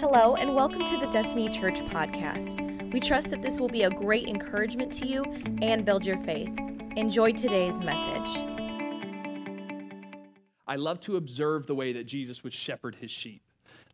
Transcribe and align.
Hello, 0.00 0.34
and 0.34 0.56
welcome 0.56 0.84
to 0.84 0.96
the 0.96 1.06
Destiny 1.06 1.48
Church 1.48 1.80
podcast. 1.82 2.92
We 2.92 2.98
trust 2.98 3.30
that 3.30 3.42
this 3.42 3.60
will 3.60 3.68
be 3.68 3.84
a 3.84 3.90
great 3.90 4.26
encouragement 4.26 4.92
to 4.94 5.06
you 5.06 5.22
and 5.62 5.84
build 5.84 6.04
your 6.04 6.18
faith. 6.18 6.50
Enjoy 6.96 7.30
today's 7.30 7.78
message. 7.78 8.44
I 10.66 10.74
love 10.74 10.98
to 11.02 11.16
observe 11.16 11.68
the 11.68 11.76
way 11.76 11.92
that 11.92 12.04
Jesus 12.04 12.42
would 12.42 12.52
shepherd 12.52 12.96
his 12.96 13.12
sheep. 13.12 13.43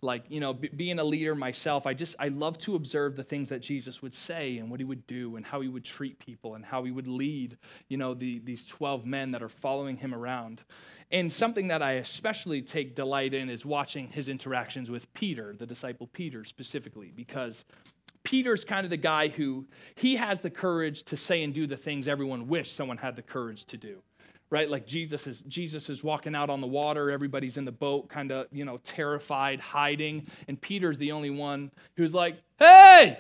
Like, 0.02 0.24
you 0.28 0.40
know, 0.40 0.54
b- 0.54 0.70
being 0.74 0.98
a 0.98 1.04
leader 1.04 1.34
myself, 1.34 1.86
I 1.86 1.94
just, 1.94 2.16
I 2.18 2.28
love 2.28 2.56
to 2.58 2.74
observe 2.74 3.16
the 3.16 3.22
things 3.22 3.50
that 3.50 3.60
Jesus 3.60 4.00
would 4.00 4.14
say 4.14 4.58
and 4.58 4.70
what 4.70 4.80
he 4.80 4.84
would 4.84 5.06
do 5.06 5.36
and 5.36 5.44
how 5.44 5.60
he 5.60 5.68
would 5.68 5.84
treat 5.84 6.18
people 6.18 6.54
and 6.54 6.64
how 6.64 6.84
he 6.84 6.90
would 6.90 7.06
lead, 7.06 7.58
you 7.88 7.96
know, 7.96 8.14
the, 8.14 8.38
these 8.38 8.64
12 8.66 9.04
men 9.04 9.32
that 9.32 9.42
are 9.42 9.48
following 9.48 9.96
him 9.96 10.14
around. 10.14 10.62
And 11.10 11.30
something 11.30 11.68
that 11.68 11.82
I 11.82 11.92
especially 11.92 12.62
take 12.62 12.94
delight 12.94 13.34
in 13.34 13.50
is 13.50 13.66
watching 13.66 14.08
his 14.08 14.28
interactions 14.28 14.90
with 14.90 15.12
Peter, 15.12 15.54
the 15.58 15.66
disciple 15.66 16.06
Peter 16.06 16.44
specifically, 16.44 17.12
because 17.14 17.64
Peter's 18.22 18.64
kind 18.64 18.84
of 18.84 18.90
the 18.90 18.96
guy 18.96 19.28
who 19.28 19.66
he 19.96 20.16
has 20.16 20.40
the 20.40 20.50
courage 20.50 21.02
to 21.04 21.16
say 21.16 21.42
and 21.42 21.52
do 21.52 21.66
the 21.66 21.76
things 21.76 22.06
everyone 22.06 22.48
wished 22.48 22.76
someone 22.76 22.98
had 22.98 23.16
the 23.16 23.22
courage 23.22 23.64
to 23.66 23.76
do. 23.76 24.02
Right? 24.50 24.68
Like 24.68 24.86
Jesus 24.86 25.26
is 25.26 25.42
Jesus 25.42 25.88
is 25.88 26.02
walking 26.02 26.34
out 26.34 26.50
on 26.50 26.60
the 26.60 26.66
water, 26.66 27.10
everybody's 27.10 27.56
in 27.56 27.64
the 27.64 27.72
boat 27.72 28.08
kind 28.08 28.32
of, 28.32 28.46
you 28.50 28.64
know, 28.64 28.78
terrified, 28.78 29.60
hiding, 29.60 30.26
and 30.48 30.60
Peter's 30.60 30.98
the 30.98 31.12
only 31.12 31.30
one 31.30 31.70
who's 31.96 32.12
like, 32.12 32.36
"Hey! 32.58 33.18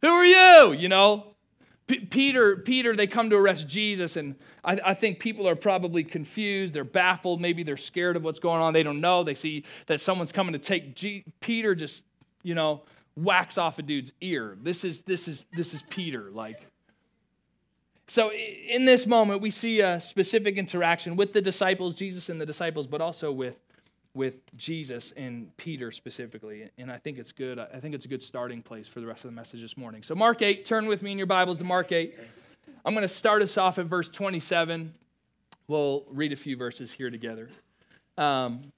Who 0.00 0.08
are 0.08 0.24
you?" 0.24 0.72
You 0.72 0.88
know? 0.88 1.36
P- 1.86 2.00
Peter, 2.00 2.56
Peter, 2.56 2.96
they 2.96 3.06
come 3.06 3.30
to 3.30 3.36
arrest 3.36 3.68
Jesus, 3.68 4.16
and 4.16 4.34
I, 4.64 4.78
I, 4.86 4.94
think 4.94 5.20
people 5.20 5.48
are 5.48 5.54
probably 5.54 6.02
confused. 6.02 6.74
They're 6.74 6.82
baffled. 6.82 7.40
Maybe 7.40 7.62
they're 7.62 7.76
scared 7.76 8.16
of 8.16 8.24
what's 8.24 8.40
going 8.40 8.60
on. 8.60 8.72
They 8.72 8.82
don't 8.82 9.00
know. 9.00 9.22
They 9.22 9.34
see 9.34 9.64
that 9.86 10.00
someone's 10.00 10.32
coming 10.32 10.52
to 10.52 10.58
take 10.58 10.96
G- 10.96 11.24
Peter, 11.40 11.76
just 11.76 12.04
you 12.42 12.54
know, 12.54 12.82
whacks 13.14 13.56
off 13.56 13.78
a 13.78 13.82
dude's 13.82 14.12
ear. 14.20 14.56
This 14.60 14.84
is 14.84 15.02
this 15.02 15.28
is 15.28 15.44
this 15.52 15.74
is 15.74 15.82
Peter. 15.88 16.30
Like, 16.32 16.66
so 18.08 18.32
in 18.32 18.84
this 18.84 19.06
moment, 19.06 19.40
we 19.40 19.50
see 19.50 19.80
a 19.80 19.98
specific 19.98 20.56
interaction 20.56 21.16
with 21.16 21.32
the 21.32 21.42
disciples, 21.42 21.94
Jesus 21.94 22.28
and 22.28 22.40
the 22.40 22.46
disciples, 22.46 22.86
but 22.86 23.00
also 23.00 23.32
with 23.32 23.58
with 24.14 24.36
Jesus 24.56 25.12
and 25.12 25.54
Peter 25.58 25.92
specifically. 25.92 26.70
And 26.78 26.90
I 26.90 26.96
think 26.96 27.18
it's 27.18 27.32
good. 27.32 27.58
I 27.58 27.78
think 27.80 27.94
it's 27.94 28.06
a 28.06 28.08
good 28.08 28.22
starting 28.22 28.62
place 28.62 28.88
for 28.88 29.00
the 29.00 29.06
rest 29.06 29.24
of 29.26 29.30
the 29.30 29.34
message 29.34 29.60
this 29.60 29.76
morning. 29.76 30.02
So, 30.02 30.14
Mark 30.14 30.40
8, 30.40 30.64
turn 30.64 30.86
with 30.86 31.02
me 31.02 31.12
in 31.12 31.18
your 31.18 31.26
Bibles 31.26 31.58
to 31.58 31.64
Mark 31.64 31.92
8. 31.92 32.16
I'm 32.84 32.94
going 32.94 33.02
to 33.02 33.08
start 33.08 33.42
us 33.42 33.58
off 33.58 33.78
at 33.78 33.84
verse 33.86 34.08
27. 34.08 34.94
We'll 35.68 36.04
read 36.08 36.32
a 36.32 36.36
few 36.36 36.56
verses 36.56 36.92
here 36.92 37.10
together. 37.10 37.50
Um, 38.16 38.72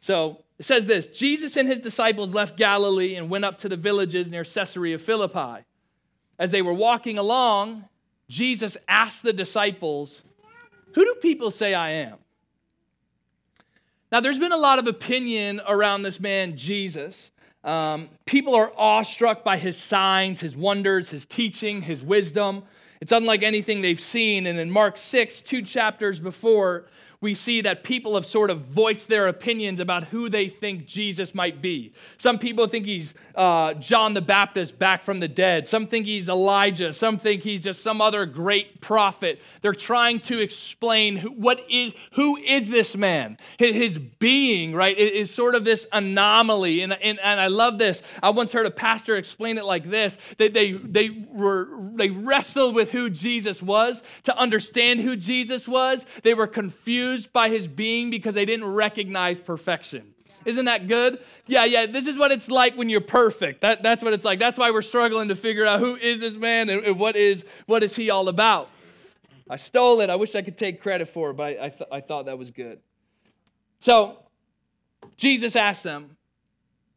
so 0.00 0.42
it 0.58 0.66
says 0.66 0.86
this 0.86 1.06
Jesus 1.06 1.56
and 1.56 1.66
his 1.66 1.80
disciples 1.80 2.34
left 2.34 2.58
Galilee 2.58 3.14
and 3.14 3.30
went 3.30 3.44
up 3.44 3.56
to 3.58 3.68
the 3.68 3.76
villages 3.76 4.30
near 4.30 4.44
Caesarea 4.44 4.98
Philippi. 4.98 5.64
As 6.38 6.50
they 6.50 6.60
were 6.60 6.74
walking 6.74 7.16
along, 7.16 7.84
Jesus 8.28 8.76
asked 8.88 9.22
the 9.22 9.32
disciples, 9.32 10.22
Who 10.94 11.04
do 11.04 11.14
people 11.20 11.50
say 11.50 11.74
I 11.74 11.90
am? 11.90 12.18
Now, 14.10 14.20
there's 14.20 14.38
been 14.38 14.52
a 14.52 14.56
lot 14.56 14.78
of 14.78 14.86
opinion 14.86 15.60
around 15.66 16.02
this 16.02 16.20
man, 16.20 16.56
Jesus. 16.56 17.32
Um, 17.64 18.10
people 18.26 18.54
are 18.54 18.72
awestruck 18.76 19.42
by 19.42 19.56
his 19.56 19.76
signs, 19.76 20.40
his 20.40 20.56
wonders, 20.56 21.08
his 21.08 21.26
teaching, 21.26 21.82
his 21.82 22.02
wisdom. 22.02 22.62
It's 23.00 23.12
unlike 23.12 23.42
anything 23.42 23.82
they've 23.82 24.00
seen. 24.00 24.46
And 24.46 24.58
in 24.58 24.70
Mark 24.70 24.98
6, 24.98 25.42
two 25.42 25.62
chapters 25.62 26.20
before, 26.20 26.86
we 27.24 27.32
see 27.34 27.62
that 27.62 27.82
people 27.82 28.16
have 28.16 28.26
sort 28.26 28.50
of 28.50 28.60
voiced 28.60 29.08
their 29.08 29.28
opinions 29.28 29.80
about 29.80 30.04
who 30.04 30.28
they 30.28 30.46
think 30.46 30.84
Jesus 30.84 31.34
might 31.34 31.62
be. 31.62 31.94
Some 32.18 32.38
people 32.38 32.68
think 32.68 32.84
he's 32.84 33.14
uh, 33.34 33.72
John 33.74 34.12
the 34.12 34.20
Baptist 34.20 34.78
back 34.78 35.02
from 35.02 35.20
the 35.20 35.26
dead. 35.26 35.66
Some 35.66 35.86
think 35.86 36.04
he's 36.04 36.28
Elijah. 36.28 36.92
Some 36.92 37.18
think 37.18 37.42
he's 37.42 37.62
just 37.62 37.82
some 37.82 38.02
other 38.02 38.26
great 38.26 38.82
prophet. 38.82 39.40
They're 39.62 39.72
trying 39.72 40.20
to 40.20 40.38
explain 40.38 41.16
who, 41.16 41.30
what 41.30 41.64
is 41.70 41.94
who 42.12 42.36
is 42.36 42.68
this 42.68 42.94
man? 42.94 43.38
His, 43.58 43.74
his 43.74 43.98
being, 43.98 44.74
right, 44.74 44.96
is 44.96 45.32
sort 45.32 45.54
of 45.54 45.64
this 45.64 45.86
anomaly. 45.92 46.82
And, 46.82 46.92
and, 46.92 47.18
and 47.20 47.40
I 47.40 47.46
love 47.46 47.78
this. 47.78 48.02
I 48.22 48.30
once 48.30 48.52
heard 48.52 48.66
a 48.66 48.70
pastor 48.70 49.16
explain 49.16 49.56
it 49.56 49.64
like 49.64 49.88
this: 49.88 50.18
that 50.36 50.52
they 50.52 50.72
they 50.72 51.08
were 51.08 51.68
they 51.94 52.10
wrestled 52.10 52.74
with 52.74 52.90
who 52.90 53.08
Jesus 53.08 53.62
was 53.62 54.02
to 54.24 54.36
understand 54.36 55.00
who 55.00 55.16
Jesus 55.16 55.66
was. 55.66 56.04
They 56.22 56.34
were 56.34 56.46
confused 56.46 57.13
by 57.26 57.48
his 57.48 57.66
being 57.66 58.10
because 58.10 58.34
they 58.34 58.44
didn't 58.44 58.66
recognize 58.66 59.38
perfection. 59.38 60.14
Isn't 60.44 60.66
that 60.66 60.88
good? 60.88 61.20
Yeah, 61.46 61.64
yeah. 61.64 61.86
This 61.86 62.06
is 62.06 62.16
what 62.16 62.30
it's 62.30 62.50
like 62.50 62.76
when 62.76 62.88
you're 62.88 63.00
perfect. 63.00 63.62
That, 63.62 63.82
that's 63.82 64.02
what 64.02 64.12
it's 64.12 64.24
like. 64.24 64.38
That's 64.38 64.58
why 64.58 64.70
we're 64.70 64.82
struggling 64.82 65.28
to 65.28 65.34
figure 65.34 65.64
out 65.64 65.80
who 65.80 65.96
is 65.96 66.20
this 66.20 66.36
man 66.36 66.68
and, 66.68 66.84
and 66.84 66.98
what 66.98 67.16
is 67.16 67.44
what 67.66 67.82
is 67.82 67.96
he 67.96 68.10
all 68.10 68.28
about. 68.28 68.68
I 69.48 69.56
stole 69.56 70.00
it. 70.00 70.10
I 70.10 70.16
wish 70.16 70.34
I 70.34 70.42
could 70.42 70.56
take 70.56 70.80
credit 70.80 71.08
for 71.08 71.30
it, 71.30 71.34
but 71.34 71.60
I, 71.60 71.68
th- 71.68 71.88
I 71.92 72.00
thought 72.00 72.26
that 72.26 72.38
was 72.38 72.50
good. 72.50 72.80
So 73.78 74.18
Jesus 75.16 75.56
asked 75.56 75.82
them, 75.82 76.16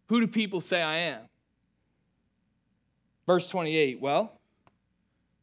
Who 0.07 0.21
do 0.21 0.27
people 0.27 0.61
say 0.61 0.81
I 0.81 0.97
am? 0.97 1.21
Verse 3.25 3.49
28. 3.49 3.99
Well, 3.99 4.36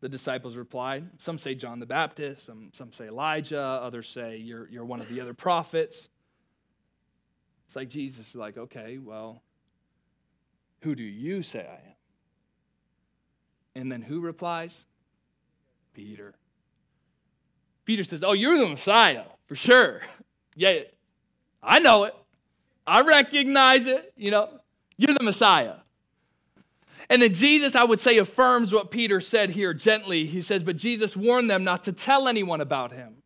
the 0.04 0.08
disciples 0.10 0.58
replied, 0.58 1.08
Some 1.16 1.38
say 1.38 1.54
John 1.54 1.78
the 1.78 1.86
Baptist, 1.86 2.44
some, 2.44 2.68
some 2.74 2.92
say 2.92 3.06
Elijah, 3.06 3.58
others 3.58 4.06
say 4.06 4.36
you're, 4.36 4.68
you're 4.68 4.84
one 4.84 5.00
of 5.00 5.08
the 5.08 5.18
other 5.22 5.32
prophets. 5.32 6.10
It's 7.64 7.74
like 7.74 7.88
Jesus 7.88 8.28
is 8.28 8.34
like, 8.34 8.58
Okay, 8.58 8.98
well, 8.98 9.42
who 10.82 10.94
do 10.94 11.02
you 11.02 11.40
say 11.40 11.60
I 11.60 11.76
am? 11.76 11.96
And 13.76 13.90
then 13.90 14.02
who 14.02 14.20
replies? 14.20 14.84
Peter. 15.94 16.34
Peter 17.86 18.04
says, 18.04 18.22
Oh, 18.22 18.34
you're 18.34 18.58
the 18.58 18.68
Messiah, 18.68 19.24
for 19.46 19.54
sure. 19.54 20.02
Yeah, 20.54 20.80
I 21.62 21.78
know 21.78 22.04
it. 22.04 22.14
I 22.86 23.00
recognize 23.00 23.86
it. 23.86 24.12
You 24.18 24.32
know, 24.32 24.60
you're 24.98 25.16
the 25.18 25.24
Messiah. 25.24 25.76
And 27.08 27.20
then 27.20 27.32
Jesus, 27.32 27.74
I 27.74 27.84
would 27.84 28.00
say, 28.00 28.18
affirms 28.18 28.72
what 28.72 28.90
Peter 28.90 29.20
said 29.20 29.50
here 29.50 29.74
gently. 29.74 30.26
He 30.26 30.40
says, 30.40 30.62
But 30.62 30.76
Jesus 30.76 31.16
warned 31.16 31.50
them 31.50 31.64
not 31.64 31.82
to 31.84 31.92
tell 31.92 32.28
anyone 32.28 32.60
about 32.60 32.92
him. 32.92 33.16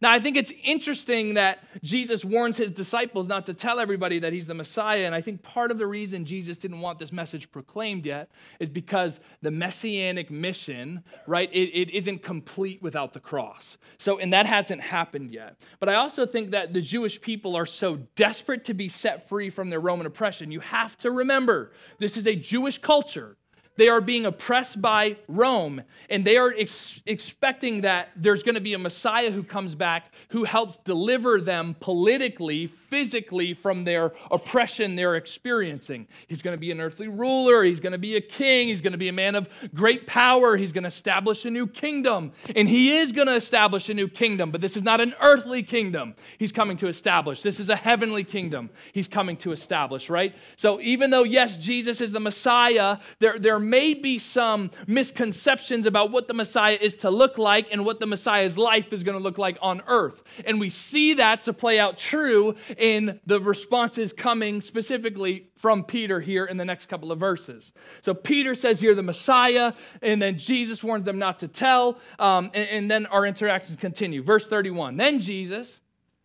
Now, 0.00 0.12
I 0.12 0.20
think 0.20 0.36
it's 0.36 0.52
interesting 0.62 1.34
that 1.34 1.58
Jesus 1.82 2.24
warns 2.24 2.56
his 2.56 2.70
disciples 2.70 3.26
not 3.26 3.46
to 3.46 3.54
tell 3.54 3.80
everybody 3.80 4.20
that 4.20 4.32
he's 4.32 4.46
the 4.46 4.54
Messiah. 4.54 5.04
And 5.04 5.14
I 5.14 5.20
think 5.20 5.42
part 5.42 5.72
of 5.72 5.78
the 5.78 5.88
reason 5.88 6.24
Jesus 6.24 6.56
didn't 6.56 6.80
want 6.80 7.00
this 7.00 7.10
message 7.10 7.50
proclaimed 7.50 8.06
yet 8.06 8.30
is 8.60 8.68
because 8.68 9.18
the 9.42 9.50
messianic 9.50 10.30
mission, 10.30 11.02
right, 11.26 11.52
it, 11.52 11.70
it 11.70 11.90
isn't 11.90 12.22
complete 12.22 12.80
without 12.80 13.12
the 13.12 13.20
cross. 13.20 13.76
So, 13.96 14.18
and 14.18 14.32
that 14.32 14.46
hasn't 14.46 14.82
happened 14.82 15.32
yet. 15.32 15.56
But 15.80 15.88
I 15.88 15.94
also 15.94 16.26
think 16.26 16.52
that 16.52 16.72
the 16.72 16.80
Jewish 16.80 17.20
people 17.20 17.56
are 17.56 17.66
so 17.66 17.96
desperate 18.14 18.64
to 18.66 18.74
be 18.74 18.88
set 18.88 19.28
free 19.28 19.50
from 19.50 19.68
their 19.68 19.80
Roman 19.80 20.06
oppression. 20.06 20.52
You 20.52 20.60
have 20.60 20.96
to 20.98 21.10
remember 21.10 21.72
this 21.98 22.16
is 22.16 22.26
a 22.26 22.36
Jewish 22.36 22.78
culture. 22.78 23.36
They 23.78 23.88
are 23.88 24.00
being 24.00 24.26
oppressed 24.26 24.82
by 24.82 25.18
Rome, 25.28 25.82
and 26.10 26.24
they 26.24 26.36
are 26.36 26.52
ex- 26.52 27.00
expecting 27.06 27.82
that 27.82 28.08
there's 28.16 28.42
going 28.42 28.56
to 28.56 28.60
be 28.60 28.74
a 28.74 28.78
Messiah 28.78 29.30
who 29.30 29.44
comes 29.44 29.76
back 29.76 30.12
who 30.30 30.42
helps 30.42 30.78
deliver 30.78 31.40
them 31.40 31.76
politically, 31.78 32.66
physically 32.66 33.54
from 33.54 33.84
their 33.84 34.12
oppression 34.32 34.96
they're 34.96 35.14
experiencing. 35.14 36.08
He's 36.26 36.42
going 36.42 36.56
to 36.56 36.60
be 36.60 36.72
an 36.72 36.80
earthly 36.80 37.06
ruler, 37.06 37.62
he's 37.62 37.78
going 37.78 37.92
to 37.92 37.98
be 37.98 38.16
a 38.16 38.20
king, 38.20 38.66
he's 38.66 38.80
going 38.80 38.94
to 38.94 38.98
be 38.98 39.06
a 39.06 39.12
man 39.12 39.36
of 39.36 39.48
great 39.72 40.08
power, 40.08 40.56
he's 40.56 40.72
going 40.72 40.82
to 40.82 40.88
establish 40.88 41.44
a 41.44 41.50
new 41.50 41.68
kingdom. 41.68 42.32
And 42.56 42.68
he 42.68 42.96
is 42.96 43.12
going 43.12 43.28
to 43.28 43.36
establish 43.36 43.88
a 43.88 43.94
new 43.94 44.08
kingdom, 44.08 44.50
but 44.50 44.60
this 44.60 44.76
is 44.76 44.82
not 44.82 45.00
an 45.00 45.14
earthly 45.20 45.62
kingdom 45.62 46.16
he's 46.38 46.50
coming 46.50 46.76
to 46.78 46.88
establish. 46.88 47.42
This 47.42 47.60
is 47.60 47.68
a 47.68 47.76
heavenly 47.76 48.24
kingdom 48.24 48.70
he's 48.92 49.06
coming 49.06 49.36
to 49.36 49.52
establish, 49.52 50.10
right? 50.10 50.34
So 50.56 50.80
even 50.80 51.10
though, 51.10 51.22
yes, 51.22 51.58
Jesus 51.58 52.00
is 52.00 52.10
the 52.10 52.18
Messiah, 52.18 52.96
there, 53.20 53.38
there 53.38 53.60
may 53.68 53.94
be 53.94 54.18
some 54.18 54.70
misconceptions 54.86 55.86
about 55.86 56.10
what 56.10 56.28
the 56.28 56.34
Messiah 56.34 56.78
is 56.80 56.94
to 56.94 57.10
look 57.10 57.38
like 57.38 57.68
and 57.70 57.84
what 57.84 58.00
the 58.00 58.06
Messiah's 58.06 58.56
life 58.56 58.92
is 58.92 59.04
going 59.04 59.16
to 59.16 59.22
look 59.22 59.38
like 59.38 59.58
on 59.60 59.82
earth. 59.86 60.22
And 60.44 60.60
we 60.60 60.70
see 60.70 61.14
that 61.14 61.42
to 61.42 61.52
play 61.52 61.78
out 61.78 61.98
true 61.98 62.54
in 62.76 63.20
the 63.26 63.40
responses 63.40 64.12
coming 64.12 64.60
specifically 64.60 65.48
from 65.54 65.84
Peter 65.84 66.20
here 66.20 66.44
in 66.44 66.56
the 66.56 66.64
next 66.64 66.86
couple 66.86 67.12
of 67.12 67.18
verses. 67.18 67.72
So 68.00 68.14
Peter 68.14 68.54
says, 68.54 68.82
You're 68.82 68.94
the 68.94 69.02
Messiah, 69.02 69.72
and 70.02 70.20
then 70.20 70.38
Jesus 70.38 70.82
warns 70.82 71.04
them 71.04 71.18
not 71.18 71.40
to 71.40 71.48
tell, 71.48 71.98
um, 72.18 72.50
and, 72.54 72.68
and 72.68 72.90
then 72.90 73.06
our 73.06 73.26
interactions 73.26 73.78
continue. 73.78 74.22
Verse 74.22 74.46
31 74.46 74.96
Then 74.96 75.20
Jesus 75.20 75.80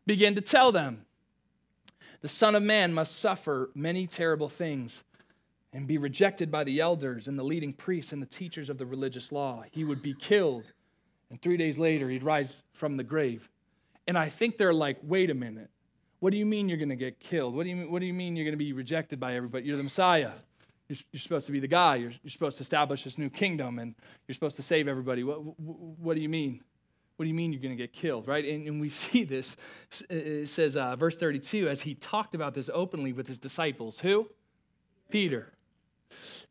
began 0.06 0.36
to 0.36 0.42
tell 0.42 0.72
them, 0.72 1.06
The 2.22 2.28
Son 2.28 2.56
of 2.56 2.63
Man 2.63 2.94
must 2.94 3.19
suffer 3.19 3.69
many 3.74 4.07
terrible 4.07 4.50
things 4.50 5.04
and 5.74 5.88
be 5.88 5.98
rejected 5.98 6.52
by 6.52 6.64
the 6.64 6.80
elders 6.80 7.28
and 7.28 7.38
the 7.38 7.44
leading 7.44 7.74
priests 7.74 8.14
and 8.14 8.22
the 8.22 8.28
teachers 8.28 8.70
of 8.70 8.78
the 8.78 8.86
religious 8.86 9.31
law. 9.31 9.64
He 9.72 9.84
would 9.84 10.02
be 10.02 10.14
killed, 10.14 10.66
and 11.30 11.42
three 11.42 11.58
days 11.58 11.78
later, 11.78 12.10
he'd 12.10 12.24
rise 12.24 12.64
from 12.74 12.96
the 12.96 13.04
grave. 13.04 13.50
And 14.08 14.18
I 14.18 14.30
think 14.30 14.58
they're 14.58 14.74
like, 14.74 14.98
wait 15.02 15.30
a 15.30 15.34
minute. 15.34 15.70
What 16.20 16.31
do 16.31 16.38
you 16.38 16.46
mean 16.46 16.70
you're 16.70 16.78
going 16.78 16.90
to 16.90 16.96
get 16.96 17.20
killed? 17.20 17.56
What 17.56 17.64
do, 17.64 17.70
you, 17.70 17.90
what 17.90 18.00
do 18.00 18.06
you 18.06 18.14
mean 18.14 18.36
you're 18.36 18.46
going 18.46 18.54
to 18.54 18.58
be 18.58 18.72
rejected 18.72 19.20
by 19.20 19.36
everybody? 19.36 19.66
You're 19.66 19.78
the 19.78 19.84
Messiah. 19.84 20.31
You're, 20.88 20.98
you're 21.12 21.20
supposed 21.20 21.48
to 21.48 21.52
be 21.52 21.60
the 21.60 21.68
guy. 21.68 21.96
You're, 21.96 22.12
you're, 22.12 22.30
supposed 22.30 22.58
to 22.58 22.62
establish 22.62 23.04
this 23.04 23.18
new 23.18 23.30
kingdom 23.30 23.80
and 23.80 23.96
you're 24.28 24.34
supposed 24.34 24.56
to 24.58 24.62
save 24.62 24.88
everybody. 24.88 25.24
What, 25.24 25.44
what, 25.44 25.56
what 25.58 26.16
do 26.16 26.22
you 26.22 26.30
mean? 26.30 26.62
What 27.16 27.24
do 27.25 27.30
you 27.30 27.36
mean 27.36 27.52
you're 27.54 27.62
going 27.62 27.75
to 27.75 27.81
get 27.81 27.94
killed, 27.94 28.28
right? 28.28 28.44
And, 28.46 28.68
and 28.68 28.81
we 28.81 28.90
see 29.04 29.24
this. 29.24 29.58
It 30.10 30.48
says, 30.48 30.78
uh, 30.78 30.96
verse 30.96 31.18
32, 31.18 31.68
as 31.68 31.81
he 31.81 31.96
talked 31.96 32.36
about 32.36 32.54
this 32.54 32.70
openly 32.74 33.14
with 33.14 33.28
his 33.28 33.40
disciples. 33.40 34.00
Who? 34.00 34.30
Peter. 35.10 35.53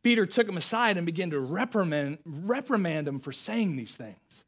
Peter 0.02 0.26
took 0.26 0.48
him 0.48 0.56
aside 0.56 0.96
and 0.96 1.06
began 1.06 1.30
to 1.30 1.40
reprimand, 1.40 2.18
reprimand 2.24 3.06
him 3.06 3.20
for 3.20 3.32
saying 3.32 3.76
these 3.76 3.94
things. 3.94 4.44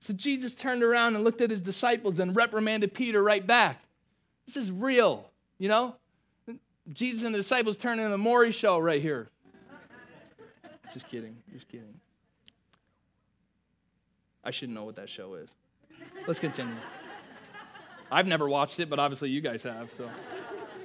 So 0.00 0.12
Jesus 0.12 0.54
turned 0.54 0.82
around 0.82 1.14
and 1.14 1.24
looked 1.24 1.40
at 1.40 1.50
his 1.50 1.62
disciples 1.62 2.18
and 2.18 2.36
reprimanded 2.36 2.94
Peter 2.94 3.22
right 3.22 3.44
back. 3.44 3.82
This 4.46 4.56
is 4.56 4.70
real, 4.70 5.30
you 5.58 5.68
know? 5.68 5.96
Jesus 6.92 7.24
and 7.24 7.34
the 7.34 7.38
disciples 7.38 7.76
turned 7.76 8.00
into 8.00 8.14
a 8.14 8.18
Maury 8.18 8.52
show 8.52 8.78
right 8.78 9.02
here. 9.02 9.28
Just 10.92 11.08
kidding, 11.08 11.36
just 11.52 11.68
kidding. 11.68 12.00
I 14.44 14.52
shouldn't 14.52 14.76
know 14.76 14.84
what 14.84 14.96
that 14.96 15.08
show 15.08 15.34
is. 15.34 15.50
Let's 16.26 16.38
continue. 16.38 16.76
I've 18.10 18.28
never 18.28 18.48
watched 18.48 18.78
it, 18.78 18.88
but 18.88 19.00
obviously 19.00 19.30
you 19.30 19.40
guys 19.40 19.64
have, 19.64 19.92
so. 19.92 20.08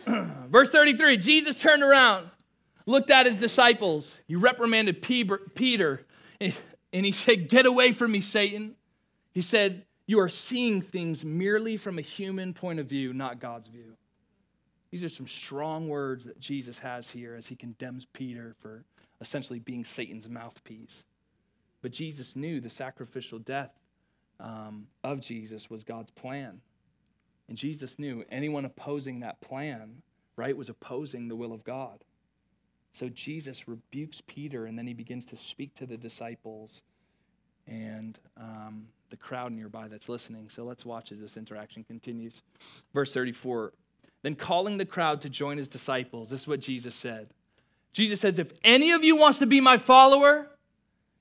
Verse 0.49 0.71
33 0.71 1.17
Jesus 1.17 1.59
turned 1.59 1.83
around, 1.83 2.27
looked 2.85 3.09
at 3.09 3.25
his 3.25 3.35
disciples. 3.35 4.21
He 4.27 4.35
reprimanded 4.35 5.01
Peter, 5.01 6.01
and 6.39 7.05
he 7.05 7.11
said, 7.11 7.49
Get 7.49 7.65
away 7.65 7.91
from 7.91 8.11
me, 8.11 8.21
Satan. 8.21 8.75
He 9.33 9.41
said, 9.41 9.85
You 10.07 10.19
are 10.19 10.29
seeing 10.29 10.81
things 10.81 11.23
merely 11.23 11.77
from 11.77 11.97
a 11.97 12.01
human 12.01 12.53
point 12.53 12.79
of 12.79 12.87
view, 12.87 13.13
not 13.13 13.39
God's 13.39 13.67
view. 13.67 13.95
These 14.91 15.03
are 15.03 15.09
some 15.09 15.27
strong 15.27 15.87
words 15.87 16.25
that 16.25 16.39
Jesus 16.39 16.79
has 16.79 17.09
here 17.09 17.35
as 17.35 17.47
he 17.47 17.55
condemns 17.55 18.05
Peter 18.05 18.55
for 18.59 18.83
essentially 19.21 19.59
being 19.59 19.85
Satan's 19.85 20.27
mouthpiece. 20.27 21.05
But 21.81 21.91
Jesus 21.91 22.35
knew 22.35 22.59
the 22.59 22.69
sacrificial 22.69 23.39
death 23.39 23.71
um, 24.39 24.87
of 25.03 25.21
Jesus 25.21 25.69
was 25.69 25.83
God's 25.83 26.11
plan. 26.11 26.59
And 27.47 27.57
Jesus 27.57 27.99
knew 27.99 28.25
anyone 28.29 28.65
opposing 28.65 29.21
that 29.21 29.39
plan, 29.41 30.01
right, 30.35 30.55
was 30.55 30.69
opposing 30.69 31.27
the 31.27 31.35
will 31.35 31.53
of 31.53 31.63
God. 31.63 32.03
So 32.93 33.09
Jesus 33.09 33.67
rebukes 33.67 34.21
Peter 34.21 34.65
and 34.65 34.77
then 34.77 34.87
he 34.87 34.93
begins 34.93 35.25
to 35.27 35.37
speak 35.37 35.73
to 35.75 35.85
the 35.85 35.97
disciples 35.97 36.83
and 37.67 38.19
um, 38.37 38.87
the 39.09 39.17
crowd 39.17 39.51
nearby 39.51 39.87
that's 39.87 40.09
listening. 40.09 40.49
So 40.49 40.63
let's 40.63 40.85
watch 40.85 41.11
as 41.11 41.19
this 41.19 41.37
interaction 41.37 41.83
continues. 41.83 42.41
Verse 42.93 43.13
34 43.13 43.73
Then 44.23 44.35
calling 44.35 44.77
the 44.77 44.85
crowd 44.85 45.21
to 45.21 45.29
join 45.29 45.57
his 45.57 45.67
disciples, 45.67 46.29
this 46.29 46.41
is 46.41 46.47
what 46.47 46.59
Jesus 46.59 46.95
said. 46.95 47.29
Jesus 47.93 48.19
says, 48.19 48.39
If 48.39 48.51
any 48.63 48.91
of 48.91 49.03
you 49.03 49.15
wants 49.15 49.39
to 49.39 49.45
be 49.45 49.61
my 49.61 49.77
follower, 49.77 50.47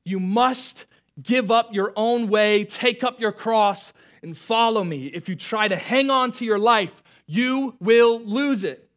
you 0.04 0.18
must 0.18 0.86
give 1.22 1.50
up 1.50 1.72
your 1.72 1.92
own 1.96 2.28
way, 2.28 2.64
take 2.64 3.04
up 3.04 3.20
your 3.20 3.32
cross, 3.32 3.92
and 4.22 4.36
follow 4.36 4.84
me. 4.84 5.06
If 5.06 5.28
you 5.28 5.36
try 5.36 5.68
to 5.68 5.76
hang 5.76 6.10
on 6.10 6.32
to 6.32 6.44
your 6.44 6.58
life, 6.58 7.02
you 7.26 7.76
will 7.80 8.20
lose 8.20 8.64
it. 8.64 8.89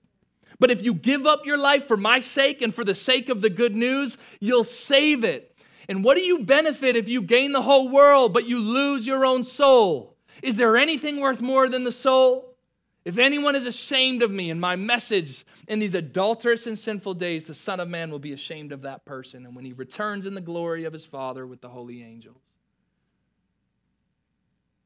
But 0.64 0.72
if 0.72 0.82
you 0.82 0.94
give 0.94 1.28
up 1.28 1.46
your 1.46 1.58
life 1.58 1.90
for 1.90 1.98
my 1.98 2.22
sake 2.22 2.62
and 2.62 2.74
for 2.74 2.86
the 2.86 2.96
sake 2.96 3.28
of 3.28 3.42
the 3.42 3.50
good 3.50 3.76
news, 3.76 4.18
you'll 4.40 4.64
save 4.64 5.26
it. 5.26 5.58
And 5.90 6.06
what 6.06 6.16
do 6.16 6.24
you 6.24 6.40
benefit 6.40 6.96
if 6.96 7.10
you 7.10 7.22
gain 7.22 7.52
the 7.52 7.64
whole 7.64 7.90
world 7.90 8.32
but 8.32 8.48
you 8.48 8.60
lose 8.60 9.06
your 9.06 9.26
own 9.26 9.44
soul? 9.44 10.16
Is 10.42 10.56
there 10.56 10.78
anything 10.78 11.20
worth 11.20 11.42
more 11.42 11.68
than 11.68 11.84
the 11.84 11.92
soul? 11.92 12.56
If 13.04 13.18
anyone 13.18 13.58
is 13.58 13.68
ashamed 13.68 14.24
of 14.24 14.32
me 14.32 14.50
and 14.50 14.62
my 14.62 14.78
message 14.78 15.46
in 15.68 15.80
these 15.80 15.96
adulterous 15.96 16.66
and 16.66 16.80
sinful 16.80 17.16
days, 17.16 17.44
the 17.44 17.54
Son 17.54 17.82
of 17.82 17.90
Man 17.90 18.10
will 18.10 18.18
be 18.18 18.32
ashamed 18.32 18.72
of 18.72 18.84
that 18.84 19.04
person. 19.04 19.46
And 19.46 19.58
when 19.58 19.66
he 19.66 19.74
returns 19.74 20.26
in 20.26 20.34
the 20.34 20.40
glory 20.40 20.86
of 20.86 20.94
his 20.94 21.06
Father 21.06 21.46
with 21.46 21.60
the 21.60 21.68
holy 21.68 22.02
angels. 22.02 22.40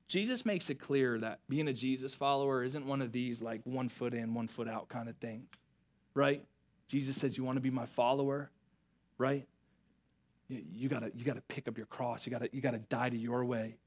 Jesus 0.08 0.44
makes 0.44 0.72
it 0.72 0.80
clear 0.80 1.20
that 1.20 1.42
being 1.48 1.68
a 1.68 1.74
Jesus 1.74 2.16
follower 2.16 2.64
isn't 2.64 2.88
one 2.88 3.04
of 3.04 3.12
these 3.12 3.44
like 3.44 3.62
one 3.66 3.90
foot 3.90 4.16
in, 4.16 4.34
one 4.34 4.48
foot 4.48 4.68
out 4.68 4.88
kind 4.88 5.08
of 5.08 5.18
things, 5.18 5.48
right? 6.18 6.44
Jesus 6.88 7.16
says, 7.16 7.38
You 7.38 7.44
want 7.44 7.58
to 7.58 7.62
be 7.62 7.70
my 7.70 7.86
follower, 7.86 8.50
right? 9.18 9.48
You, 10.48 10.64
you, 10.74 10.90
gotta, 10.90 11.12
you 11.16 11.24
gotta 11.24 11.42
pick 11.42 11.68
up 11.68 11.78
your 11.78 11.86
cross. 11.86 12.26
You 12.26 12.32
gotta, 12.32 12.50
you 12.52 12.62
gotta 12.62 12.80
die 12.80 13.10
to 13.10 13.18
your 13.18 13.46
way. 13.46 13.78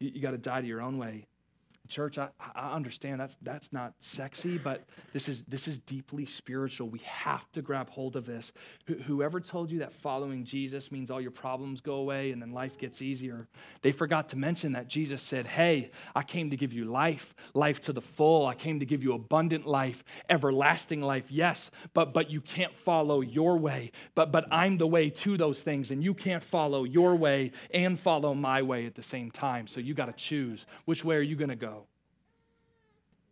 You, 0.00 0.10
you 0.14 0.22
gotta 0.22 0.38
die 0.38 0.60
to 0.60 0.66
your 0.66 0.80
own 0.80 0.98
way. 0.98 1.26
Church, 1.88 2.16
I, 2.16 2.28
I 2.54 2.72
understand 2.72 3.20
that's, 3.20 3.36
that's 3.42 3.70
not 3.70 3.92
sexy, 3.98 4.56
but 4.56 4.84
this 5.12 5.28
is, 5.28 5.42
this 5.42 5.68
is 5.68 5.78
deeply 5.78 6.24
spiritual. 6.24 6.88
We 6.88 7.00
have 7.00 7.50
to 7.52 7.60
grab 7.60 7.90
hold 7.90 8.16
of 8.16 8.24
this. 8.24 8.52
Wh- 8.88 9.02
whoever 9.02 9.38
told 9.38 9.70
you 9.70 9.80
that 9.80 9.92
following 9.92 10.44
Jesus 10.44 10.90
means 10.90 11.10
all 11.10 11.20
your 11.20 11.30
problems 11.30 11.82
go 11.82 11.96
away 11.96 12.30
and 12.30 12.40
then 12.40 12.52
life 12.52 12.78
gets 12.78 13.02
easier, 13.02 13.48
they 13.82 13.92
forgot 13.92 14.30
to 14.30 14.36
mention 14.36 14.72
that 14.72 14.88
Jesus 14.88 15.20
said, 15.20 15.46
Hey, 15.46 15.90
I 16.14 16.22
came 16.22 16.48
to 16.50 16.56
give 16.56 16.72
you 16.72 16.86
life, 16.86 17.34
life 17.52 17.82
to 17.82 17.92
the 17.92 18.00
full. 18.00 18.46
I 18.46 18.54
came 18.54 18.80
to 18.80 18.86
give 18.86 19.04
you 19.04 19.12
abundant 19.12 19.66
life, 19.66 20.04
everlasting 20.30 21.02
life. 21.02 21.30
Yes, 21.30 21.70
but, 21.92 22.14
but 22.14 22.30
you 22.30 22.40
can't 22.40 22.74
follow 22.74 23.20
your 23.20 23.58
way. 23.58 23.92
But, 24.14 24.32
but 24.32 24.46
I'm 24.50 24.78
the 24.78 24.86
way 24.86 25.10
to 25.10 25.36
those 25.36 25.62
things, 25.62 25.90
and 25.90 26.02
you 26.02 26.14
can't 26.14 26.42
follow 26.42 26.84
your 26.84 27.14
way 27.14 27.52
and 27.72 27.98
follow 27.98 28.32
my 28.32 28.62
way 28.62 28.86
at 28.86 28.94
the 28.94 29.02
same 29.02 29.30
time. 29.30 29.66
So 29.66 29.80
you 29.80 29.92
got 29.92 30.06
to 30.06 30.12
choose. 30.12 30.66
Which 30.86 31.04
way 31.04 31.16
are 31.16 31.22
you 31.22 31.36
going 31.36 31.50
to 31.50 31.56
go? 31.56 31.73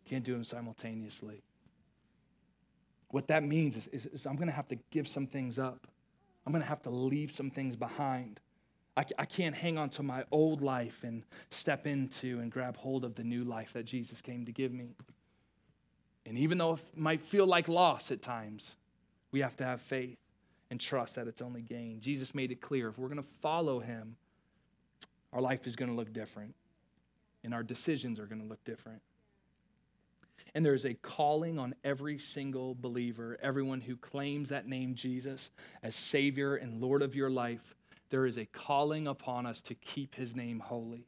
Can't 0.05 0.23
do 0.23 0.33
them 0.33 0.43
simultaneously. 0.43 1.43
What 3.09 3.27
that 3.27 3.43
means 3.43 3.77
is, 3.77 3.87
is, 3.87 4.05
is 4.07 4.25
I'm 4.25 4.35
going 4.35 4.47
to 4.47 4.53
have 4.53 4.67
to 4.69 4.77
give 4.89 5.07
some 5.07 5.27
things 5.27 5.59
up. 5.59 5.87
I'm 6.45 6.51
going 6.51 6.63
to 6.63 6.67
have 6.67 6.81
to 6.83 6.89
leave 6.89 7.31
some 7.31 7.49
things 7.49 7.75
behind. 7.75 8.39
I, 8.97 9.05
I 9.17 9.25
can't 9.25 9.55
hang 9.55 9.77
on 9.77 9.89
to 9.91 10.03
my 10.03 10.23
old 10.31 10.61
life 10.61 11.03
and 11.03 11.23
step 11.49 11.87
into 11.87 12.39
and 12.39 12.51
grab 12.51 12.77
hold 12.77 13.05
of 13.05 13.15
the 13.15 13.23
new 13.23 13.43
life 13.43 13.73
that 13.73 13.83
Jesus 13.83 14.21
came 14.21 14.45
to 14.45 14.51
give 14.51 14.71
me. 14.71 14.95
And 16.25 16.37
even 16.37 16.57
though 16.57 16.73
it 16.73 16.81
might 16.95 17.21
feel 17.21 17.45
like 17.45 17.67
loss 17.67 18.11
at 18.11 18.21
times, 18.21 18.75
we 19.31 19.41
have 19.41 19.55
to 19.57 19.63
have 19.63 19.81
faith 19.81 20.17
and 20.69 20.79
trust 20.79 21.15
that 21.15 21.27
it's 21.27 21.41
only 21.41 21.61
gain. 21.61 21.99
Jesus 22.01 22.33
made 22.33 22.51
it 22.51 22.61
clear 22.61 22.89
if 22.89 22.97
we're 22.97 23.09
going 23.09 23.21
to 23.21 23.29
follow 23.41 23.79
him, 23.79 24.15
our 25.31 25.41
life 25.41 25.67
is 25.67 25.75
going 25.75 25.89
to 25.89 25.95
look 25.95 26.13
different 26.13 26.55
and 27.43 27.53
our 27.53 27.63
decisions 27.63 28.19
are 28.19 28.25
going 28.25 28.41
to 28.41 28.47
look 28.47 28.63
different. 28.63 29.01
And 30.55 30.63
there's 30.63 30.85
a 30.85 30.93
calling 30.93 31.57
on 31.57 31.73
every 31.83 32.19
single 32.19 32.75
believer, 32.75 33.37
everyone 33.41 33.81
who 33.81 33.95
claims 33.95 34.49
that 34.49 34.67
name 34.67 34.93
Jesus 34.93 35.49
as 35.81 35.95
Savior 35.95 36.55
and 36.55 36.79
Lord 36.79 37.01
of 37.01 37.15
your 37.15 37.29
life. 37.29 37.75
There 38.09 38.27
is 38.27 38.37
a 38.37 38.45
calling 38.45 39.07
upon 39.07 39.47
us 39.47 39.61
to 39.63 39.73
keep 39.73 40.13
his 40.13 40.35
name 40.35 40.59
holy. 40.59 41.07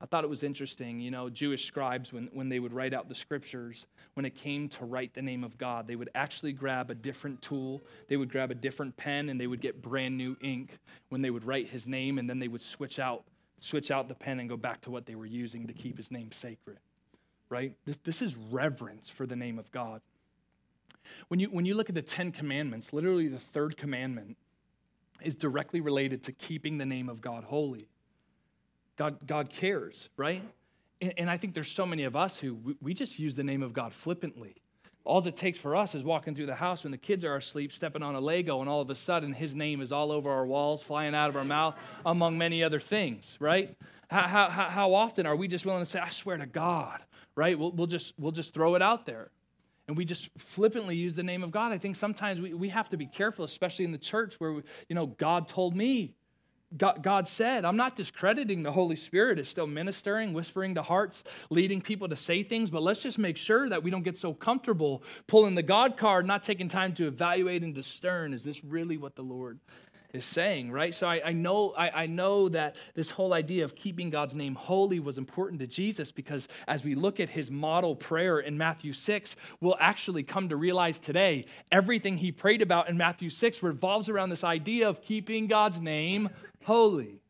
I 0.00 0.06
thought 0.06 0.24
it 0.24 0.30
was 0.30 0.42
interesting, 0.42 1.00
you 1.00 1.10
know, 1.10 1.30
Jewish 1.30 1.66
scribes, 1.66 2.12
when, 2.12 2.28
when 2.32 2.50
they 2.50 2.58
would 2.58 2.72
write 2.72 2.92
out 2.92 3.08
the 3.08 3.14
scriptures, 3.14 3.86
when 4.12 4.26
it 4.26 4.34
came 4.34 4.68
to 4.70 4.84
write 4.84 5.14
the 5.14 5.22
name 5.22 5.42
of 5.42 5.56
God, 5.56 5.86
they 5.86 5.96
would 5.96 6.10
actually 6.14 6.52
grab 6.52 6.90
a 6.90 6.94
different 6.94 7.40
tool. 7.40 7.82
They 8.08 8.18
would 8.18 8.30
grab 8.30 8.50
a 8.50 8.54
different 8.54 8.96
pen 8.98 9.30
and 9.30 9.40
they 9.40 9.46
would 9.46 9.62
get 9.62 9.80
brand 9.80 10.16
new 10.16 10.36
ink 10.42 10.78
when 11.08 11.22
they 11.22 11.30
would 11.30 11.44
write 11.44 11.68
his 11.68 11.86
name, 11.86 12.18
and 12.18 12.28
then 12.28 12.38
they 12.38 12.48
would 12.48 12.60
switch 12.60 12.98
out, 12.98 13.24
switch 13.58 13.90
out 13.90 14.08
the 14.08 14.14
pen 14.14 14.38
and 14.38 14.50
go 14.50 14.56
back 14.56 14.82
to 14.82 14.90
what 14.90 15.06
they 15.06 15.14
were 15.14 15.26
using 15.26 15.66
to 15.66 15.72
keep 15.72 15.96
his 15.96 16.10
name 16.10 16.30
sacred 16.30 16.78
right? 17.48 17.74
This, 17.84 17.96
this 17.98 18.22
is 18.22 18.36
reverence 18.36 19.08
for 19.08 19.26
the 19.26 19.36
name 19.36 19.58
of 19.58 19.70
God. 19.70 20.00
When 21.28 21.40
you, 21.40 21.48
when 21.48 21.64
you 21.64 21.74
look 21.74 21.88
at 21.88 21.94
the 21.94 22.02
Ten 22.02 22.32
Commandments, 22.32 22.92
literally 22.92 23.28
the 23.28 23.38
third 23.38 23.76
commandment 23.76 24.36
is 25.22 25.34
directly 25.34 25.80
related 25.80 26.24
to 26.24 26.32
keeping 26.32 26.78
the 26.78 26.86
name 26.86 27.08
of 27.08 27.20
God 27.20 27.44
holy. 27.44 27.88
God, 28.96 29.26
God 29.26 29.50
cares, 29.50 30.08
right? 30.16 30.42
And, 31.00 31.14
and 31.18 31.30
I 31.30 31.36
think 31.36 31.54
there's 31.54 31.70
so 31.70 31.86
many 31.86 32.04
of 32.04 32.16
us 32.16 32.38
who 32.38 32.54
we, 32.54 32.74
we 32.80 32.94
just 32.94 33.18
use 33.18 33.36
the 33.36 33.44
name 33.44 33.62
of 33.62 33.72
God 33.72 33.92
flippantly. 33.92 34.56
All 35.04 35.24
it 35.24 35.36
takes 35.36 35.56
for 35.56 35.76
us 35.76 35.94
is 35.94 36.02
walking 36.02 36.34
through 36.34 36.46
the 36.46 36.56
house 36.56 36.82
when 36.82 36.90
the 36.90 36.98
kids 36.98 37.24
are 37.24 37.36
asleep, 37.36 37.72
stepping 37.72 38.02
on 38.02 38.16
a 38.16 38.20
Lego, 38.20 38.60
and 38.60 38.68
all 38.68 38.80
of 38.80 38.90
a 38.90 38.94
sudden 38.94 39.32
his 39.32 39.54
name 39.54 39.80
is 39.80 39.92
all 39.92 40.10
over 40.10 40.28
our 40.28 40.44
walls, 40.44 40.82
flying 40.82 41.14
out 41.14 41.30
of 41.30 41.36
our 41.36 41.44
mouth, 41.44 41.76
among 42.04 42.36
many 42.36 42.64
other 42.64 42.80
things, 42.80 43.36
right? 43.38 43.76
How, 44.08 44.22
how, 44.22 44.48
how 44.48 44.94
often 44.94 45.24
are 45.24 45.36
we 45.36 45.46
just 45.46 45.64
willing 45.64 45.84
to 45.84 45.88
say, 45.88 46.00
I 46.00 46.08
swear 46.08 46.36
to 46.38 46.46
God, 46.46 47.00
right? 47.36 47.58
We'll, 47.58 47.70
we'll, 47.72 47.86
just, 47.86 48.14
we'll 48.18 48.32
just 48.32 48.52
throw 48.52 48.74
it 48.74 48.82
out 48.82 49.06
there. 49.06 49.30
And 49.86 49.96
we 49.96 50.04
just 50.04 50.30
flippantly 50.36 50.96
use 50.96 51.14
the 51.14 51.22
name 51.22 51.44
of 51.44 51.52
God. 51.52 51.70
I 51.70 51.78
think 51.78 51.94
sometimes 51.94 52.40
we, 52.40 52.54
we 52.54 52.70
have 52.70 52.88
to 52.88 52.96
be 52.96 53.06
careful, 53.06 53.44
especially 53.44 53.84
in 53.84 53.92
the 53.92 53.98
church 53.98 54.34
where, 54.38 54.52
we, 54.52 54.62
you 54.88 54.96
know, 54.96 55.06
God 55.06 55.46
told 55.46 55.76
me. 55.76 56.14
God, 56.76 57.00
God 57.00 57.28
said, 57.28 57.64
I'm 57.64 57.76
not 57.76 57.94
discrediting 57.94 58.64
the 58.64 58.72
Holy 58.72 58.96
Spirit. 58.96 59.38
is 59.38 59.48
still 59.48 59.68
ministering, 59.68 60.32
whispering 60.32 60.74
to 60.74 60.82
hearts, 60.82 61.22
leading 61.48 61.80
people 61.80 62.08
to 62.08 62.16
say 62.16 62.42
things, 62.42 62.70
but 62.70 62.82
let's 62.82 63.00
just 63.00 63.18
make 63.18 63.36
sure 63.36 63.68
that 63.68 63.84
we 63.84 63.90
don't 63.92 64.02
get 64.02 64.18
so 64.18 64.34
comfortable 64.34 65.04
pulling 65.28 65.54
the 65.54 65.62
God 65.62 65.96
card, 65.96 66.26
not 66.26 66.42
taking 66.42 66.68
time 66.68 66.92
to 66.94 67.06
evaluate 67.06 67.62
and 67.62 67.72
discern 67.72 68.34
is 68.34 68.42
this 68.42 68.64
really 68.64 68.96
what 68.96 69.14
the 69.14 69.22
Lord 69.22 69.60
is 70.16 70.24
saying, 70.24 70.72
right? 70.72 70.92
So 70.94 71.06
I, 71.06 71.20
I 71.26 71.32
know 71.32 71.72
I, 71.76 72.02
I 72.02 72.06
know 72.06 72.48
that 72.48 72.76
this 72.94 73.10
whole 73.10 73.32
idea 73.32 73.64
of 73.64 73.76
keeping 73.76 74.10
God's 74.10 74.34
name 74.34 74.54
holy 74.54 74.98
was 74.98 75.18
important 75.18 75.60
to 75.60 75.66
Jesus 75.66 76.10
because 76.10 76.48
as 76.66 76.82
we 76.82 76.94
look 76.94 77.20
at 77.20 77.28
his 77.28 77.50
model 77.50 77.94
prayer 77.94 78.40
in 78.40 78.58
Matthew 78.58 78.92
6, 78.92 79.36
we'll 79.60 79.76
actually 79.78 80.22
come 80.22 80.48
to 80.48 80.56
realize 80.56 80.98
today 80.98 81.44
everything 81.70 82.16
he 82.16 82.32
prayed 82.32 82.62
about 82.62 82.88
in 82.88 82.96
Matthew 82.96 83.28
6 83.28 83.62
revolves 83.62 84.08
around 84.08 84.30
this 84.30 84.42
idea 84.42 84.88
of 84.88 85.02
keeping 85.02 85.46
God's 85.46 85.80
name 85.80 86.30
holy. 86.64 87.20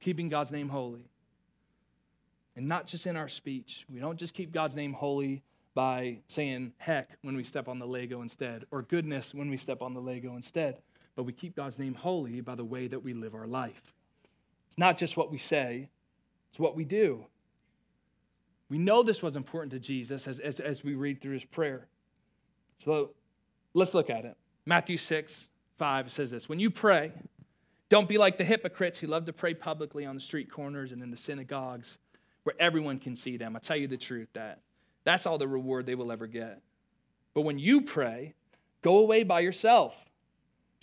Keeping 0.00 0.28
God's 0.28 0.50
name 0.50 0.68
holy. 0.68 1.04
And 2.56 2.68
not 2.68 2.86
just 2.86 3.06
in 3.06 3.16
our 3.16 3.28
speech. 3.28 3.84
We 3.92 4.00
don't 4.00 4.18
just 4.18 4.34
keep 4.34 4.52
God's 4.52 4.76
name 4.76 4.92
holy 4.92 5.42
by 5.74 6.18
saying 6.28 6.72
heck 6.78 7.10
when 7.22 7.34
we 7.34 7.44
step 7.44 7.66
on 7.66 7.78
the 7.78 7.86
Lego 7.86 8.20
instead, 8.20 8.66
or 8.70 8.82
goodness 8.82 9.34
when 9.34 9.48
we 9.48 9.56
step 9.56 9.80
on 9.80 9.94
the 9.94 10.00
Lego 10.00 10.36
instead 10.36 10.76
but 11.14 11.24
we 11.24 11.32
keep 11.32 11.56
God's 11.56 11.78
name 11.78 11.94
holy 11.94 12.40
by 12.40 12.54
the 12.54 12.64
way 12.64 12.88
that 12.88 13.02
we 13.02 13.14
live 13.14 13.34
our 13.34 13.46
life. 13.46 13.94
It's 14.68 14.78
not 14.78 14.96
just 14.98 15.16
what 15.16 15.30
we 15.30 15.38
say, 15.38 15.88
it's 16.50 16.58
what 16.58 16.74
we 16.76 16.84
do. 16.84 17.26
We 18.68 18.78
know 18.78 19.02
this 19.02 19.22
was 19.22 19.36
important 19.36 19.72
to 19.72 19.78
Jesus 19.78 20.26
as, 20.26 20.38
as, 20.38 20.58
as 20.58 20.82
we 20.82 20.94
read 20.94 21.20
through 21.20 21.34
his 21.34 21.44
prayer. 21.44 21.88
So 22.82 23.10
let's 23.74 23.92
look 23.92 24.08
at 24.08 24.24
it. 24.24 24.36
Matthew 24.64 24.96
6, 24.96 25.48
5 25.78 26.10
says 26.10 26.30
this 26.30 26.48
When 26.48 26.58
you 26.58 26.70
pray, 26.70 27.12
don't 27.88 28.08
be 28.08 28.16
like 28.16 28.38
the 28.38 28.44
hypocrites 28.44 28.98
who 28.98 29.06
love 29.06 29.26
to 29.26 29.32
pray 29.32 29.52
publicly 29.52 30.06
on 30.06 30.14
the 30.14 30.20
street 30.20 30.50
corners 30.50 30.92
and 30.92 31.02
in 31.02 31.10
the 31.10 31.16
synagogues 31.16 31.98
where 32.44 32.54
everyone 32.58 32.98
can 32.98 33.14
see 33.14 33.36
them. 33.36 33.54
I 33.54 33.58
tell 33.58 33.76
you 33.76 33.86
the 33.86 33.98
truth 33.98 34.28
that 34.32 34.60
that's 35.04 35.26
all 35.26 35.36
the 35.36 35.48
reward 35.48 35.84
they 35.84 35.94
will 35.94 36.10
ever 36.10 36.26
get. 36.26 36.62
But 37.34 37.42
when 37.42 37.58
you 37.58 37.82
pray, 37.82 38.34
go 38.82 38.98
away 38.98 39.22
by 39.22 39.40
yourself 39.40 40.06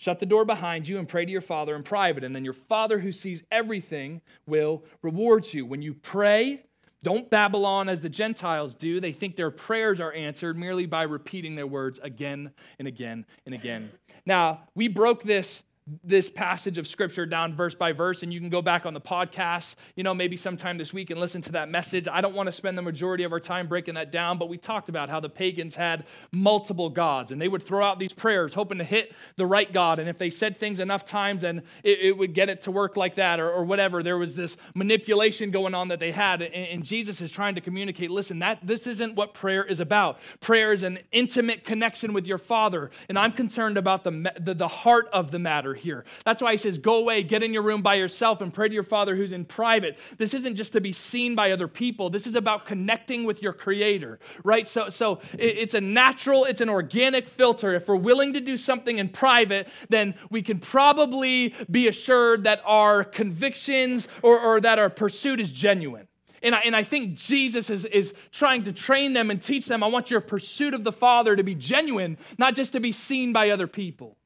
Shut 0.00 0.18
the 0.18 0.24
door 0.24 0.46
behind 0.46 0.88
you 0.88 0.98
and 0.98 1.06
pray 1.06 1.26
to 1.26 1.30
your 1.30 1.42
Father 1.42 1.76
in 1.76 1.82
private, 1.82 2.24
and 2.24 2.34
then 2.34 2.42
your 2.42 2.54
Father 2.54 3.00
who 3.00 3.12
sees 3.12 3.42
everything 3.50 4.22
will 4.46 4.82
reward 5.02 5.52
you. 5.52 5.66
When 5.66 5.82
you 5.82 5.92
pray, 5.92 6.62
don't 7.02 7.28
babble 7.28 7.66
on 7.66 7.90
as 7.90 8.00
the 8.00 8.08
Gentiles 8.08 8.74
do. 8.74 8.98
They 8.98 9.12
think 9.12 9.36
their 9.36 9.50
prayers 9.50 10.00
are 10.00 10.14
answered 10.14 10.56
merely 10.56 10.86
by 10.86 11.02
repeating 11.02 11.54
their 11.54 11.66
words 11.66 12.00
again 12.02 12.52
and 12.78 12.88
again 12.88 13.26
and 13.44 13.54
again. 13.54 13.90
Now, 14.24 14.62
we 14.74 14.88
broke 14.88 15.22
this 15.22 15.64
this 16.04 16.30
passage 16.30 16.78
of 16.78 16.86
scripture 16.86 17.26
down 17.26 17.52
verse 17.52 17.74
by 17.74 17.92
verse 17.92 18.22
and 18.22 18.32
you 18.32 18.40
can 18.40 18.48
go 18.48 18.62
back 18.62 18.86
on 18.86 18.94
the 18.94 19.00
podcast 19.00 19.74
you 19.96 20.02
know 20.02 20.14
maybe 20.14 20.36
sometime 20.36 20.78
this 20.78 20.92
week 20.92 21.10
and 21.10 21.18
listen 21.18 21.42
to 21.42 21.52
that 21.52 21.68
message. 21.68 22.06
I 22.08 22.20
don't 22.20 22.34
want 22.34 22.46
to 22.46 22.52
spend 22.52 22.76
the 22.76 22.82
majority 22.82 23.24
of 23.24 23.32
our 23.32 23.40
time 23.40 23.68
breaking 23.68 23.94
that 23.94 24.12
down 24.12 24.38
but 24.38 24.48
we 24.48 24.56
talked 24.56 24.88
about 24.88 25.08
how 25.08 25.20
the 25.20 25.28
pagans 25.28 25.74
had 25.74 26.04
multiple 26.32 26.90
gods 26.90 27.32
and 27.32 27.40
they 27.40 27.48
would 27.48 27.62
throw 27.62 27.84
out 27.84 27.98
these 27.98 28.12
prayers 28.12 28.54
hoping 28.54 28.78
to 28.78 28.84
hit 28.84 29.12
the 29.36 29.46
right 29.46 29.72
god 29.72 29.98
and 29.98 30.08
if 30.08 30.18
they 30.18 30.30
said 30.30 30.58
things 30.58 30.80
enough 30.80 31.04
times 31.04 31.42
then 31.42 31.62
it, 31.82 31.98
it 32.00 32.18
would 32.18 32.34
get 32.34 32.48
it 32.48 32.60
to 32.62 32.70
work 32.70 32.96
like 32.96 33.16
that 33.16 33.40
or, 33.40 33.50
or, 33.50 33.64
whatever. 33.64 34.02
There 34.02 34.18
was 34.18 34.34
this 34.34 34.56
manipulation 34.74 35.50
going 35.50 35.74
on 35.74 35.88
that 35.88 36.00
they 36.00 36.12
had 36.12 36.42
and, 36.42 36.54
and 36.54 36.84
jesus 36.84 37.20
is 37.20 37.30
trying 37.30 37.54
to 37.54 37.60
communicate 37.60 38.10
listen 38.10 38.38
that 38.40 38.58
this 38.66 38.86
isn't 38.86 39.14
what 39.14 39.34
prayer 39.34 39.64
is 39.64 39.80
about. 39.80 40.18
Prayer 40.40 40.72
is 40.72 40.82
an 40.82 40.98
intimate 41.12 41.64
connection 41.64 42.12
with 42.12 42.26
your 42.26 42.38
father 42.38 42.90
and 43.08 43.18
i'm 43.18 43.32
concerned 43.32 43.76
about 43.76 44.04
the, 44.04 44.32
the, 44.38 44.54
the 44.54 44.68
heart 44.68 45.08
of 45.12 45.30
the 45.30 45.38
matter 45.38 45.74
here. 45.80 46.04
That's 46.24 46.42
why 46.42 46.52
he 46.52 46.56
says, 46.56 46.78
Go 46.78 46.96
away, 46.96 47.22
get 47.22 47.42
in 47.42 47.52
your 47.52 47.62
room 47.62 47.82
by 47.82 47.94
yourself, 47.94 48.40
and 48.40 48.52
pray 48.52 48.68
to 48.68 48.74
your 48.74 48.82
Father 48.82 49.16
who's 49.16 49.32
in 49.32 49.44
private. 49.44 49.98
This 50.18 50.34
isn't 50.34 50.56
just 50.56 50.72
to 50.74 50.80
be 50.80 50.92
seen 50.92 51.34
by 51.34 51.50
other 51.50 51.68
people, 51.68 52.10
this 52.10 52.26
is 52.26 52.34
about 52.34 52.66
connecting 52.66 53.24
with 53.24 53.42
your 53.42 53.52
Creator, 53.52 54.20
right? 54.44 54.66
So, 54.66 54.88
so 54.88 55.20
it's 55.32 55.74
a 55.74 55.80
natural, 55.80 56.44
it's 56.44 56.60
an 56.60 56.68
organic 56.68 57.28
filter. 57.28 57.74
If 57.74 57.88
we're 57.88 57.96
willing 57.96 58.32
to 58.34 58.40
do 58.40 58.56
something 58.56 58.98
in 58.98 59.08
private, 59.08 59.68
then 59.88 60.14
we 60.30 60.42
can 60.42 60.58
probably 60.58 61.54
be 61.70 61.88
assured 61.88 62.44
that 62.44 62.62
our 62.64 63.04
convictions 63.04 64.08
or, 64.22 64.38
or 64.38 64.60
that 64.60 64.78
our 64.78 64.90
pursuit 64.90 65.40
is 65.40 65.50
genuine. 65.50 66.06
And 66.42 66.54
I, 66.54 66.60
and 66.60 66.74
I 66.74 66.84
think 66.84 67.14
Jesus 67.14 67.68
is, 67.70 67.84
is 67.84 68.14
trying 68.32 68.62
to 68.64 68.72
train 68.72 69.12
them 69.12 69.30
and 69.30 69.40
teach 69.40 69.66
them 69.66 69.82
I 69.82 69.88
want 69.88 70.10
your 70.10 70.20
pursuit 70.20 70.74
of 70.74 70.84
the 70.84 70.92
Father 70.92 71.36
to 71.36 71.42
be 71.42 71.54
genuine, 71.54 72.16
not 72.38 72.54
just 72.54 72.72
to 72.72 72.80
be 72.80 72.92
seen 72.92 73.32
by 73.32 73.50
other 73.50 73.66
people. 73.66 74.16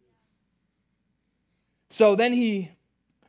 So 1.94 2.16
then 2.16 2.32
he 2.32 2.72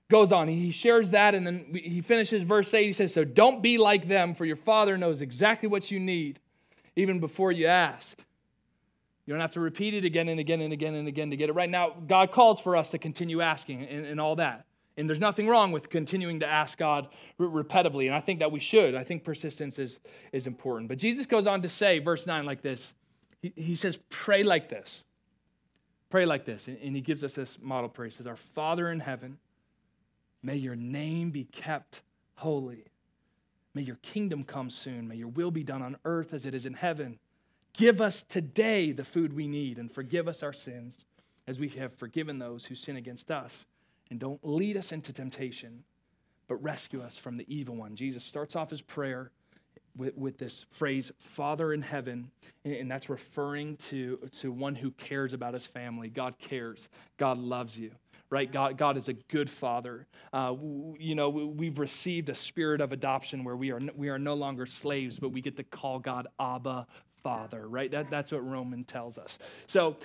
goes 0.09 0.31
on. 0.31 0.47
He 0.47 0.71
shares 0.71 1.11
that, 1.11 1.35
and 1.35 1.45
then 1.45 1.67
he 1.71 2.01
finishes 2.01 2.41
verse 2.41 2.73
8. 2.73 2.83
He 2.83 2.93
says, 2.93 3.13
So 3.13 3.23
don't 3.23 3.61
be 3.61 3.77
like 3.77 4.07
them, 4.07 4.33
for 4.33 4.43
your 4.43 4.55
Father 4.55 4.97
knows 4.97 5.21
exactly 5.21 5.69
what 5.69 5.91
you 5.91 5.99
need, 5.99 6.39
even 6.95 7.19
before 7.19 7.51
you 7.51 7.67
ask. 7.67 8.17
You 9.27 9.35
don't 9.35 9.41
have 9.41 9.51
to 9.51 9.59
repeat 9.59 9.93
it 9.93 10.03
again 10.03 10.29
and 10.29 10.39
again 10.39 10.61
and 10.61 10.73
again 10.73 10.95
and 10.95 11.07
again 11.07 11.29
to 11.29 11.37
get 11.37 11.51
it 11.51 11.53
right. 11.53 11.69
Now, 11.69 11.93
God 12.07 12.31
calls 12.31 12.59
for 12.59 12.75
us 12.75 12.89
to 12.89 12.97
continue 12.97 13.39
asking 13.39 13.83
and, 13.83 14.03
and 14.03 14.19
all 14.19 14.35
that. 14.37 14.65
And 14.97 15.07
there's 15.07 15.19
nothing 15.19 15.47
wrong 15.47 15.71
with 15.71 15.91
continuing 15.91 16.39
to 16.39 16.47
ask 16.47 16.79
God 16.79 17.09
repetitively. 17.39 18.07
And 18.07 18.15
I 18.15 18.19
think 18.19 18.39
that 18.39 18.51
we 18.51 18.59
should. 18.59 18.95
I 18.95 19.03
think 19.03 19.23
persistence 19.23 19.77
is, 19.77 19.99
is 20.31 20.47
important. 20.47 20.89
But 20.89 20.97
Jesus 20.97 21.27
goes 21.27 21.45
on 21.45 21.61
to 21.61 21.69
say, 21.69 21.99
verse 21.99 22.25
9, 22.25 22.45
like 22.45 22.63
this 22.63 22.95
He, 23.43 23.53
he 23.55 23.75
says, 23.75 23.99
Pray 24.09 24.41
like 24.41 24.69
this. 24.69 25.03
Pray 26.09 26.25
like 26.25 26.45
this. 26.45 26.67
And 26.67 26.95
he 26.95 27.01
gives 27.01 27.23
us 27.23 27.35
this 27.35 27.57
model 27.61 27.89
prayer. 27.89 28.07
He 28.07 28.13
says, 28.13 28.27
Our 28.27 28.35
Father 28.35 28.89
in 28.91 28.99
heaven, 28.99 29.37
may 30.43 30.55
your 30.55 30.75
name 30.75 31.31
be 31.31 31.45
kept 31.45 32.01
holy. 32.35 32.85
May 33.73 33.81
your 33.81 33.97
kingdom 33.97 34.43
come 34.43 34.69
soon. 34.69 35.07
May 35.07 35.15
your 35.15 35.27
will 35.27 35.51
be 35.51 35.63
done 35.63 35.81
on 35.81 35.97
earth 36.05 36.33
as 36.33 36.45
it 36.45 36.55
is 36.55 36.65
in 36.65 36.73
heaven. 36.73 37.19
Give 37.73 37.99
us 37.99 38.23
today 38.23 38.91
the 38.91 39.03
food 39.03 39.33
we 39.33 39.47
need 39.47 39.77
and 39.77 39.91
forgive 39.91 40.27
us 40.27 40.43
our 40.43 40.53
sins 40.53 41.05
as 41.45 41.59
we 41.59 41.69
have 41.69 41.93
forgiven 41.93 42.39
those 42.39 42.65
who 42.65 42.75
sin 42.75 42.95
against 42.95 43.29
us. 43.29 43.65
And 44.09 44.19
don't 44.19 44.39
lead 44.43 44.77
us 44.77 44.91
into 44.91 45.11
temptation, 45.11 45.83
but 46.47 46.63
rescue 46.63 47.01
us 47.01 47.17
from 47.17 47.37
the 47.37 47.53
evil 47.53 47.75
one. 47.75 47.95
Jesus 47.95 48.23
starts 48.23 48.55
off 48.55 48.69
his 48.69 48.81
prayer 48.81 49.31
with, 49.95 50.17
with 50.17 50.37
this 50.37 50.65
phrase, 50.69 51.11
Father 51.19 51.73
in 51.73 51.81
heaven, 51.81 52.31
and 52.63 52.89
that's 52.89 53.09
referring 53.09 53.77
to, 53.77 54.17
to 54.39 54.51
one 54.51 54.75
who 54.75 54.91
cares 54.91 55.33
about 55.33 55.53
his 55.53 55.65
family. 55.65 56.09
God 56.09 56.37
cares, 56.39 56.89
God 57.17 57.37
loves 57.37 57.79
you 57.79 57.91
right? 58.29 58.51
God, 58.51 58.77
God 58.77 58.97
is 58.97 59.07
a 59.07 59.13
good 59.13 59.49
father. 59.49 60.07
Uh, 60.33 60.55
you 60.99 61.15
know, 61.15 61.29
we've 61.29 61.79
received 61.79 62.27
a 62.29 62.35
spirit 62.35 62.81
of 62.81 62.91
adoption 62.91 63.43
where 63.43 63.55
we 63.55 63.71
are, 63.71 63.79
we 63.95 64.09
are 64.09 64.19
no 64.19 64.33
longer 64.33 64.65
slaves, 64.65 65.19
but 65.19 65.29
we 65.29 65.41
get 65.41 65.55
to 65.57 65.63
call 65.63 65.99
God 65.99 66.27
Abba, 66.39 66.87
Father, 67.25 67.67
right? 67.67 67.89
That, 67.89 68.11
that's 68.11 68.31
what 68.31 68.47
Roman 68.47 68.83
tells 68.83 69.17
us. 69.17 69.39
So 69.65 69.97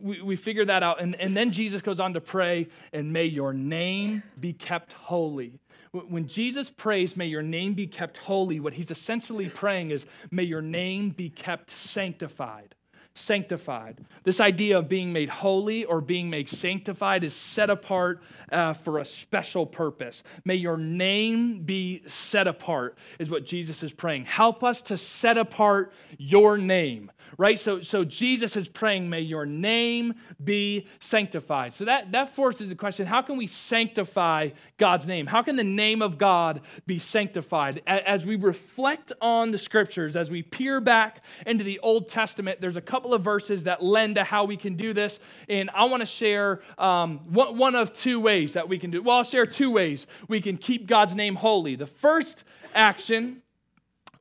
we, 0.00 0.20
we 0.20 0.36
figure 0.36 0.66
that 0.66 0.82
out. 0.82 1.00
And, 1.00 1.14
and 1.16 1.34
then 1.34 1.50
Jesus 1.50 1.80
goes 1.80 1.98
on 1.98 2.12
to 2.12 2.20
pray, 2.20 2.68
and 2.92 3.10
may 3.10 3.24
your 3.24 3.54
name 3.54 4.22
be 4.38 4.52
kept 4.52 4.92
holy. 4.92 5.60
When 5.92 6.26
Jesus 6.26 6.70
prays, 6.70 7.16
may 7.16 7.26
your 7.26 7.42
name 7.42 7.74
be 7.74 7.86
kept 7.86 8.16
holy, 8.16 8.60
what 8.60 8.74
he's 8.74 8.90
essentially 8.90 9.50
praying 9.50 9.90
is, 9.90 10.06
may 10.30 10.42
your 10.42 10.62
name 10.62 11.10
be 11.10 11.28
kept 11.28 11.70
sanctified 11.70 12.74
sanctified. 13.14 13.98
This 14.24 14.40
idea 14.40 14.78
of 14.78 14.88
being 14.88 15.12
made 15.12 15.28
holy 15.28 15.84
or 15.84 16.00
being 16.00 16.30
made 16.30 16.48
sanctified 16.48 17.24
is 17.24 17.34
set 17.34 17.68
apart 17.70 18.22
uh, 18.50 18.72
for 18.72 18.98
a 18.98 19.04
special 19.04 19.66
purpose. 19.66 20.22
May 20.44 20.54
your 20.54 20.76
name 20.76 21.62
be 21.62 22.02
set 22.06 22.46
apart, 22.46 22.96
is 23.18 23.28
what 23.28 23.44
Jesus 23.44 23.82
is 23.82 23.92
praying. 23.92 24.24
Help 24.24 24.64
us 24.64 24.80
to 24.82 24.96
set 24.96 25.36
apart 25.36 25.92
your 26.16 26.56
name, 26.56 27.10
right? 27.36 27.58
So, 27.58 27.82
so 27.82 28.04
Jesus 28.04 28.56
is 28.56 28.68
praying, 28.68 29.10
may 29.10 29.20
your 29.20 29.44
name 29.44 30.14
be 30.42 30.86
sanctified. 30.98 31.74
So 31.74 31.84
that, 31.84 32.12
that 32.12 32.34
forces 32.34 32.70
the 32.70 32.74
question 32.74 33.06
how 33.06 33.22
can 33.22 33.36
we 33.36 33.46
sanctify 33.46 34.50
God's 34.78 35.06
name? 35.06 35.26
How 35.26 35.42
can 35.42 35.56
the 35.56 35.64
name 35.64 36.00
of 36.00 36.16
God 36.16 36.62
be 36.86 36.98
sanctified? 36.98 37.82
As 37.86 38.24
we 38.24 38.36
reflect 38.36 39.12
on 39.20 39.50
the 39.50 39.58
scriptures, 39.58 40.16
as 40.16 40.30
we 40.30 40.42
peer 40.42 40.80
back 40.80 41.22
into 41.46 41.64
the 41.64 41.78
Old 41.80 42.08
Testament, 42.08 42.60
there's 42.60 42.76
a 42.76 42.80
couple 42.80 43.01
couple 43.02 43.14
of 43.14 43.22
verses 43.22 43.64
that 43.64 43.82
lend 43.82 44.14
to 44.14 44.22
how 44.22 44.44
we 44.44 44.56
can 44.56 44.76
do 44.76 44.92
this. 44.92 45.18
And 45.48 45.70
I 45.74 45.86
want 45.86 46.02
to 46.02 46.06
share 46.06 46.60
um, 46.78 47.18
one, 47.32 47.74
of 47.74 47.92
two 47.92 48.20
ways 48.20 48.52
that 48.52 48.68
we 48.68 48.78
can 48.78 48.92
do. 48.92 49.02
Well, 49.02 49.16
I'll 49.16 49.24
share 49.24 49.44
two 49.44 49.72
ways 49.72 50.06
we 50.28 50.40
can 50.40 50.56
keep 50.56 50.86
God's 50.86 51.16
name 51.16 51.34
holy. 51.34 51.74
The 51.74 51.88
first 51.88 52.44
action, 52.76 53.42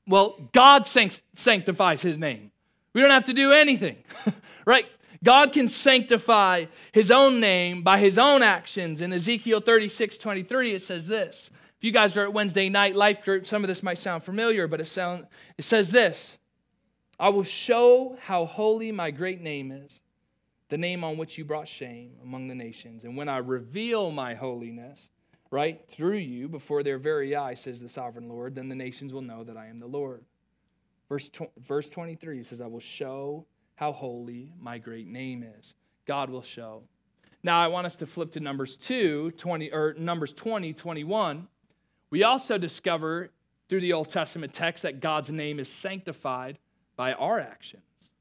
well, 0.08 0.50
God 0.52 0.88
sanctifies 0.88 2.02
his 2.02 2.18
name. 2.18 2.50
We 2.94 3.02
don't 3.02 3.12
have 3.12 3.26
to 3.26 3.34
do 3.34 3.52
anything, 3.52 3.98
right? 4.66 4.88
God 5.24 5.54
can 5.54 5.68
sanctify 5.68 6.66
his 6.92 7.12
own 7.12 7.40
name 7.40 7.84
by 7.84 8.00
his 8.00 8.18
own 8.18 8.42
actions. 8.42 9.00
In 9.00 9.14
Ezekiel 9.14 9.60
36 9.60 10.18
23, 10.18 10.74
it 10.74 10.82
says 10.82 11.06
this. 11.06 11.52
If 11.78 11.84
you 11.84 11.92
guys 11.92 12.18
are 12.18 12.24
at 12.24 12.34
Wednesday 12.34 12.68
night 12.68 12.96
life 12.96 13.24
group, 13.24 13.46
some 13.46 13.64
of 13.64 13.68
this 13.68 13.84
might 13.84 14.00
sound 14.00 14.24
familiar, 14.24 14.68
but 14.68 14.82
it, 14.82 14.86
sound, 14.86 15.28
it 15.60 15.66
says 15.66 15.92
this 15.92 16.40
I 17.22 17.30
will 17.30 17.44
show 17.44 18.18
how 18.20 18.48
holy 18.48 18.92
my 18.92 19.12
great 19.12 19.42
name 19.42 19.72
is, 19.72 20.02
the 20.70 20.78
name 20.78 21.04
on 21.04 21.20
which 21.20 21.38
you 21.38 21.46
brought 21.46 21.68
shame 21.68 22.14
among 22.24 22.48
the 22.48 22.56
nations. 22.56 23.04
And 23.04 23.16
when 23.16 23.30
I 23.30 23.38
reveal 23.38 24.10
my 24.10 24.34
holiness, 24.34 25.12
right, 25.52 25.80
through 25.92 26.18
you 26.18 26.50
before 26.50 26.82
their 26.82 26.98
very 26.98 27.36
eyes, 27.36 27.62
says 27.62 27.80
the 27.80 27.88
sovereign 27.88 28.28
Lord, 28.28 28.56
then 28.56 28.70
the 28.70 28.76
nations 28.76 29.14
will 29.14 29.22
know 29.22 29.44
that 29.44 29.56
I 29.56 29.68
am 29.68 29.80
the 29.80 29.86
Lord. 29.86 30.26
Verse, 31.10 31.30
tw- 31.30 31.52
verse 31.60 31.88
23 31.92 32.42
says, 32.42 32.60
I 32.60 32.66
will 32.66 32.80
show 32.80 33.46
how 33.76 33.92
holy 33.92 34.50
my 34.60 34.80
great 34.80 35.08
name 35.08 35.46
is. 35.60 35.76
God 36.08 36.32
will 36.32 36.42
show. 36.42 36.82
Now 37.44 37.62
I 37.62 37.68
want 37.68 37.86
us 37.86 37.98
to 37.98 38.08
flip 38.08 38.32
to 38.32 38.40
Numbers 38.40 38.76
2, 38.78 39.34
20, 39.38 39.72
or 39.72 39.94
Numbers 39.96 40.34
20, 40.34 40.74
21. 40.74 41.48
We 42.10 42.24
also 42.24 42.58
discover 42.58 43.30
through 43.70 43.82
the 43.82 43.94
Old 43.94 44.10
Testament 44.10 44.54
text 44.54 44.82
that 44.82 45.00
God's 45.00 45.32
name 45.32 45.60
is 45.60 45.70
sanctified 45.70 46.58
by 47.02 47.14
our 47.14 47.40
actions. 47.40 48.12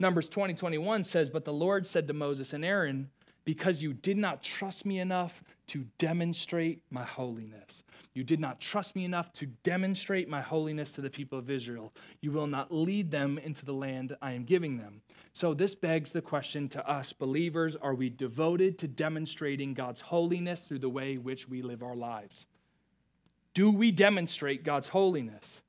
Numbers 0.00 0.28
20, 0.28 0.54
21 0.54 1.04
says, 1.04 1.30
But 1.30 1.44
the 1.44 1.52
Lord 1.52 1.86
said 1.86 2.08
to 2.08 2.12
Moses 2.12 2.52
and 2.52 2.64
Aaron, 2.64 3.10
because 3.44 3.80
you 3.80 3.92
did 3.92 4.16
not 4.16 4.42
trust 4.42 4.84
me 4.84 4.98
enough 4.98 5.40
to 5.68 5.86
demonstrate 5.96 6.82
my 6.90 7.04
holiness. 7.04 7.84
You 8.12 8.24
did 8.24 8.40
not 8.40 8.60
trust 8.60 8.96
me 8.96 9.04
enough 9.04 9.32
to 9.34 9.46
demonstrate 9.62 10.28
my 10.28 10.40
holiness 10.40 10.90
to 10.94 11.00
the 11.00 11.10
people 11.10 11.38
of 11.38 11.48
Israel. 11.48 11.92
You 12.20 12.32
will 12.32 12.48
not 12.48 12.74
lead 12.74 13.12
them 13.12 13.38
into 13.38 13.64
the 13.64 13.72
land 13.72 14.16
I 14.20 14.32
am 14.32 14.42
giving 14.42 14.78
them. 14.78 15.02
So, 15.32 15.54
this 15.54 15.76
begs 15.76 16.10
the 16.10 16.22
question 16.22 16.68
to 16.70 16.90
us 16.90 17.12
believers 17.12 17.76
are 17.76 17.94
we 17.94 18.10
devoted 18.10 18.78
to 18.78 18.88
demonstrating 18.88 19.74
God's 19.74 20.00
holiness 20.00 20.62
through 20.62 20.80
the 20.80 20.88
way 20.88 21.18
which 21.18 21.48
we 21.48 21.62
live 21.62 21.84
our 21.84 21.94
lives? 21.94 22.48
Do 23.54 23.70
we 23.70 23.92
demonstrate 23.92 24.64
God's 24.64 24.88
holiness? 24.88 25.62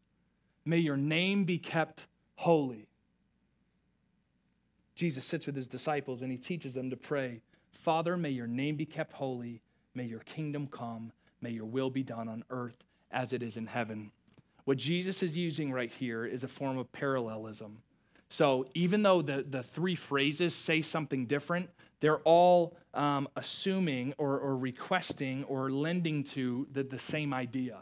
May 0.68 0.80
your 0.80 0.98
name 0.98 1.46
be 1.46 1.58
kept 1.58 2.08
holy. 2.36 2.90
Jesus 4.96 5.24
sits 5.24 5.46
with 5.46 5.56
his 5.56 5.70
disciples 5.70 6.22
and 6.22 6.30
he 6.30 6.38
teaches 6.38 6.74
them 6.74 6.90
to 6.90 6.98
pray 6.98 7.42
Father, 7.72 8.18
may 8.18 8.32
your 8.32 8.48
name 8.48 8.76
be 8.76 8.86
kept 8.86 9.14
holy. 9.14 9.62
May 9.96 10.04
your 10.04 10.20
kingdom 10.20 10.68
come. 10.68 11.14
May 11.42 11.52
your 11.52 11.66
will 11.66 11.90
be 11.90 12.04
done 12.04 12.28
on 12.28 12.44
earth 12.50 12.84
as 13.12 13.32
it 13.32 13.42
is 13.42 13.56
in 13.56 13.68
heaven. 13.68 14.12
What 14.66 14.78
Jesus 14.78 15.24
is 15.24 15.38
using 15.38 15.72
right 15.72 15.92
here 15.92 16.26
is 16.26 16.44
a 16.44 16.50
form 16.50 16.78
of 16.78 16.92
parallelism. 16.92 17.78
So 18.28 18.66
even 18.74 19.04
though 19.04 19.22
the, 19.22 19.46
the 19.48 19.64
three 19.64 19.96
phrases 19.96 20.54
say 20.54 20.82
something 20.82 21.28
different, 21.28 21.70
they're 22.02 22.20
all 22.20 22.76
um, 22.94 23.30
assuming 23.38 24.16
or, 24.18 24.38
or 24.38 24.58
requesting 24.58 25.46
or 25.46 25.70
lending 25.70 26.26
to 26.26 26.68
the, 26.74 26.84
the 26.84 27.00
same 27.00 27.34
idea. 27.34 27.78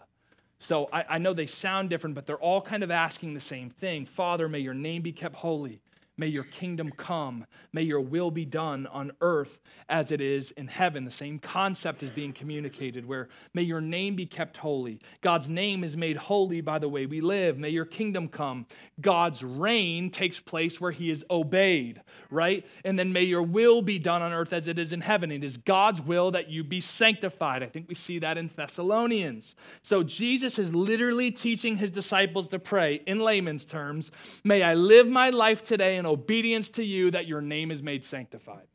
So 0.66 0.90
I, 0.92 1.06
I 1.10 1.18
know 1.20 1.36
they 1.36 1.46
sound 1.46 1.92
different, 1.92 2.16
but 2.16 2.26
they're 2.26 2.40
all 2.40 2.60
kind 2.60 2.82
of 2.82 2.90
asking 2.90 3.36
the 3.36 3.40
same 3.40 3.70
thing 3.70 4.04
Father, 4.04 4.50
may 4.50 4.58
your 4.58 4.74
name 4.74 5.04
be 5.04 5.12
kept 5.12 5.36
holy. 5.36 5.80
May 6.18 6.28
your 6.28 6.46
kingdom 6.46 6.92
come. 6.92 7.46
May 7.74 7.82
your 7.82 8.00
will 8.00 8.32
be 8.32 8.46
done 8.46 8.88
on 8.88 9.12
earth 9.20 9.60
as 9.90 10.12
it 10.12 10.22
is 10.22 10.52
in 10.52 10.68
heaven. 10.68 11.04
The 11.04 11.12
same 11.12 11.40
concept 11.40 12.04
is 12.04 12.10
being 12.10 12.32
communicated 12.32 13.06
where 13.06 13.28
may 13.54 13.64
your 13.64 13.82
name 13.82 14.16
be 14.16 14.26
kept 14.26 14.58
holy. 14.58 15.00
God's 15.22 15.50
name 15.50 15.84
is 15.84 15.98
made 15.98 16.16
holy 16.16 16.62
by 16.62 16.80
the 16.80 16.88
way 16.88 17.06
we 17.06 17.20
live. 17.20 17.58
May 17.58 17.70
your 17.70 17.86
kingdom 17.86 18.30
come. 18.30 18.66
God's 19.02 19.44
reign 19.44 20.10
takes 20.10 20.40
place 20.40 20.80
where 20.80 20.92
he 20.92 21.10
is 21.10 21.26
obeyed, 21.30 22.02
right? 22.30 22.66
And 22.86 22.98
then 22.98 23.12
may 23.12 23.24
your 23.24 23.44
will 23.44 23.82
be 23.82 24.00
done 24.00 24.22
on 24.22 24.32
earth 24.32 24.54
as 24.54 24.70
it 24.70 24.80
is 24.80 24.94
in 24.94 25.02
heaven. 25.02 25.32
It 25.32 25.44
is 25.44 25.58
God's 25.58 26.02
will 26.02 26.32
that 26.32 26.50
you 26.50 26.64
be 26.64 26.80
sanctified. 26.80 27.62
I 27.62 27.68
think 27.68 27.90
we 27.90 27.96
see 27.96 28.20
that 28.20 28.38
in 28.38 28.50
Thessalonians. 28.56 29.56
So 29.82 30.02
Jesus 30.02 30.58
is 30.58 30.74
literally 30.74 31.30
teaching 31.32 31.76
his 31.78 31.92
disciples 31.92 32.48
to 32.50 32.60
pray 32.60 33.02
in 33.06 33.20
layman's 33.20 33.66
terms, 33.66 34.12
may 34.44 34.64
I 34.64 34.76
live 34.76 35.10
my 35.10 35.30
life 35.30 35.62
today 35.62 35.98
in 36.06 36.12
obedience 36.12 36.70
to 36.70 36.84
you 36.84 37.10
that 37.12 37.26
your 37.26 37.42
name 37.42 37.72
is 37.72 37.82
made 37.82 38.04
sanctified. 38.04 38.68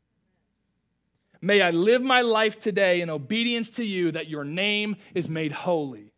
May 1.41 1.61
I 1.61 1.71
live 1.71 2.01
my 2.01 2.21
life 2.21 2.59
today 2.59 2.99
in 3.01 3.09
obedience 3.09 3.71
to 3.71 3.85
you 3.85 4.11
that 4.11 4.27
your 4.27 4.43
name 4.43 4.97
is 5.15 5.29
made 5.29 5.53
holy. 5.53 6.11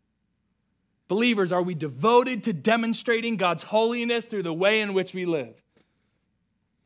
Believers, 1.08 1.52
are 1.52 1.62
we 1.62 1.76
devoted 1.76 2.44
to 2.44 2.54
demonstrating 2.54 3.38
God's 3.38 3.64
holiness 3.64 4.26
through 4.26 4.44
the 4.44 4.54
way 4.54 4.82
in 4.82 4.94
which 4.94 5.14
we 5.14 5.26
live? 5.26 5.63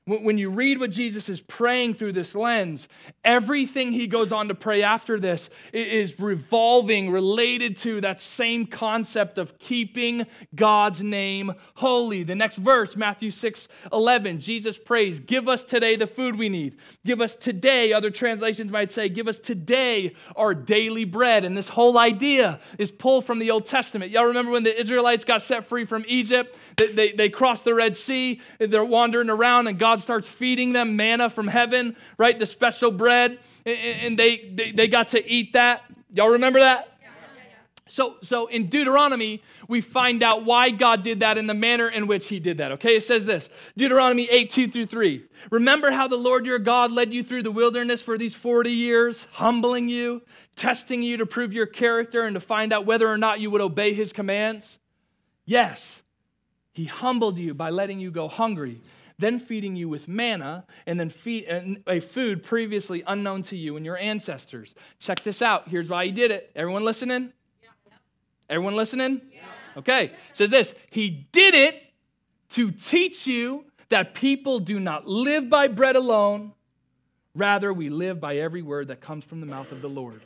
When 0.08 0.38
you 0.38 0.50
read 0.50 0.80
what 0.80 0.92
Jesus 0.92 1.28
is 1.28 1.42
praying 1.42 1.96
through 1.96 2.14
this 2.14 2.34
lens, 2.34 2.88
everything 3.26 3.92
he 3.92 4.08
goes 4.08 4.32
on 4.32 4.48
to 4.48 4.56
pray 4.56 4.82
after 4.82 5.20
this 5.20 5.50
is 5.74 6.18
revolving, 6.18 7.12
related 7.12 7.76
to 7.78 8.00
that 8.00 8.22
same 8.22 8.68
concept 8.68 9.38
of 9.38 9.60
keeping 9.60 10.26
God's 10.56 11.04
name 11.04 11.52
holy. 11.76 12.24
The 12.24 12.36
next 12.36 12.56
verse, 12.56 12.96
Matthew 12.96 13.32
6 13.32 13.68
11, 13.92 14.40
Jesus 14.40 14.78
prays, 14.78 15.20
Give 15.20 15.50
us 15.50 15.62
today 15.62 15.98
the 15.98 16.08
food 16.08 16.38
we 16.38 16.48
need. 16.48 16.78
Give 17.06 17.20
us 17.20 17.36
today, 17.36 17.92
other 17.92 18.10
translations 18.10 18.72
might 18.72 18.94
say, 18.94 19.10
Give 19.10 19.28
us 19.28 19.40
today 19.40 20.14
our 20.38 20.56
daily 20.56 21.04
bread. 21.04 21.44
And 21.44 21.58
this 21.58 21.68
whole 21.68 21.98
idea 21.98 22.62
is 22.80 22.92
pulled 22.94 23.26
from 23.26 23.40
the 23.40 23.52
Old 23.52 23.66
Testament. 23.66 24.12
Y'all 24.12 24.24
remember 24.24 24.52
when 24.52 24.64
the 24.64 24.80
Israelites 24.80 25.26
got 25.26 25.42
set 25.42 25.68
free 25.68 25.84
from 25.84 26.06
Egypt? 26.08 26.56
They, 26.78 26.94
they, 26.94 27.12
they 27.12 27.30
crossed 27.30 27.66
the 27.66 27.74
Red 27.74 27.98
Sea, 27.98 28.40
they're 28.58 28.86
wandering 28.86 29.30
around, 29.30 29.68
and 29.68 29.78
God 29.78 29.97
God 29.98 30.04
starts 30.04 30.30
feeding 30.30 30.74
them 30.74 30.96
manna 30.96 31.28
from 31.28 31.48
heaven, 31.48 31.96
right? 32.20 32.38
The 32.38 32.46
special 32.46 32.92
bread. 32.92 33.40
And 33.66 34.18
they, 34.18 34.52
they, 34.54 34.72
they 34.72 34.88
got 34.88 35.08
to 35.10 35.28
eat 35.28 35.54
that. 35.54 35.86
Y'all 36.14 36.30
remember 36.30 36.60
that? 36.60 37.00
So, 37.88 38.18
so 38.22 38.46
in 38.46 38.68
Deuteronomy, 38.68 39.42
we 39.68 39.82
find 39.82 40.22
out 40.22 40.46
why 40.46 40.70
God 40.70 41.02
did 41.02 41.22
that 41.22 41.38
and 41.38 41.50
the 41.50 41.56
manner 41.56 41.90
in 41.90 42.06
which 42.06 42.28
he 42.28 42.40
did 42.40 42.58
that. 42.58 42.74
Okay, 42.74 42.98
it 42.98 43.04
says 43.04 43.26
this 43.26 43.50
Deuteronomy 43.76 44.30
8, 44.30 44.50
2 44.52 44.68
through 44.68 44.86
3. 44.86 45.24
Remember 45.50 45.90
how 45.90 46.08
the 46.08 46.18
Lord 46.18 46.46
your 46.46 46.60
God 46.60 46.92
led 46.92 47.12
you 47.12 47.24
through 47.24 47.44
the 47.44 47.52
wilderness 47.52 48.02
for 48.02 48.18
these 48.18 48.36
40 48.36 48.70
years, 48.70 49.26
humbling 49.32 49.90
you, 49.90 50.22
testing 50.56 51.02
you 51.02 51.18
to 51.18 51.26
prove 51.26 51.54
your 51.54 51.66
character 51.66 52.24
and 52.24 52.36
to 52.36 52.40
find 52.40 52.72
out 52.72 52.86
whether 52.86 53.08
or 53.08 53.18
not 53.18 53.40
you 53.40 53.50
would 53.50 53.62
obey 53.62 53.94
his 53.94 54.14
commands? 54.14 54.78
Yes, 55.46 56.04
he 56.74 56.86
humbled 56.86 57.40
you 57.40 57.54
by 57.54 57.70
letting 57.72 58.00
you 58.00 58.12
go 58.12 58.28
hungry 58.28 58.78
then 59.20 59.40
feeding 59.40 59.76
you 59.76 59.90
with 59.90 60.08
manna, 60.08 60.66
and 60.86 61.00
then 61.00 61.10
feed, 61.10 61.82
a 61.88 62.00
food 62.00 62.44
previously 62.44 63.04
unknown 63.08 63.42
to 63.44 63.58
you 63.58 63.76
and 63.76 63.86
your 63.86 63.98
ancestors. 63.98 64.76
Check 65.00 65.24
this 65.24 65.42
out. 65.42 65.70
Here's 65.70 65.90
why 65.90 66.06
he 66.06 66.12
did 66.12 66.32
it. 66.32 66.52
Everyone 66.56 66.86
listening? 66.86 67.34
Yeah. 67.62 67.70
Everyone 68.50 68.76
listening? 68.76 69.22
Yeah. 69.32 69.42
Okay. 69.78 70.06
It 70.06 70.14
says 70.34 70.50
this 70.50 70.76
He 70.90 71.28
did 71.32 71.56
it 71.56 71.82
to 72.50 72.72
teach 72.72 73.28
you 73.28 73.66
that 73.90 74.14
people 74.14 74.60
do 74.60 74.80
not 74.80 75.08
live 75.08 75.50
by 75.50 75.68
bread 75.68 75.96
alone, 75.96 76.54
rather, 77.36 77.74
we 77.74 77.90
live 77.90 78.20
by 78.20 78.38
every 78.38 78.62
word 78.62 78.90
that 78.90 79.02
comes 79.02 79.24
from 79.24 79.40
the 79.40 79.48
mouth 79.48 79.72
of 79.72 79.82
the 79.82 79.90
Lord. 79.90 80.22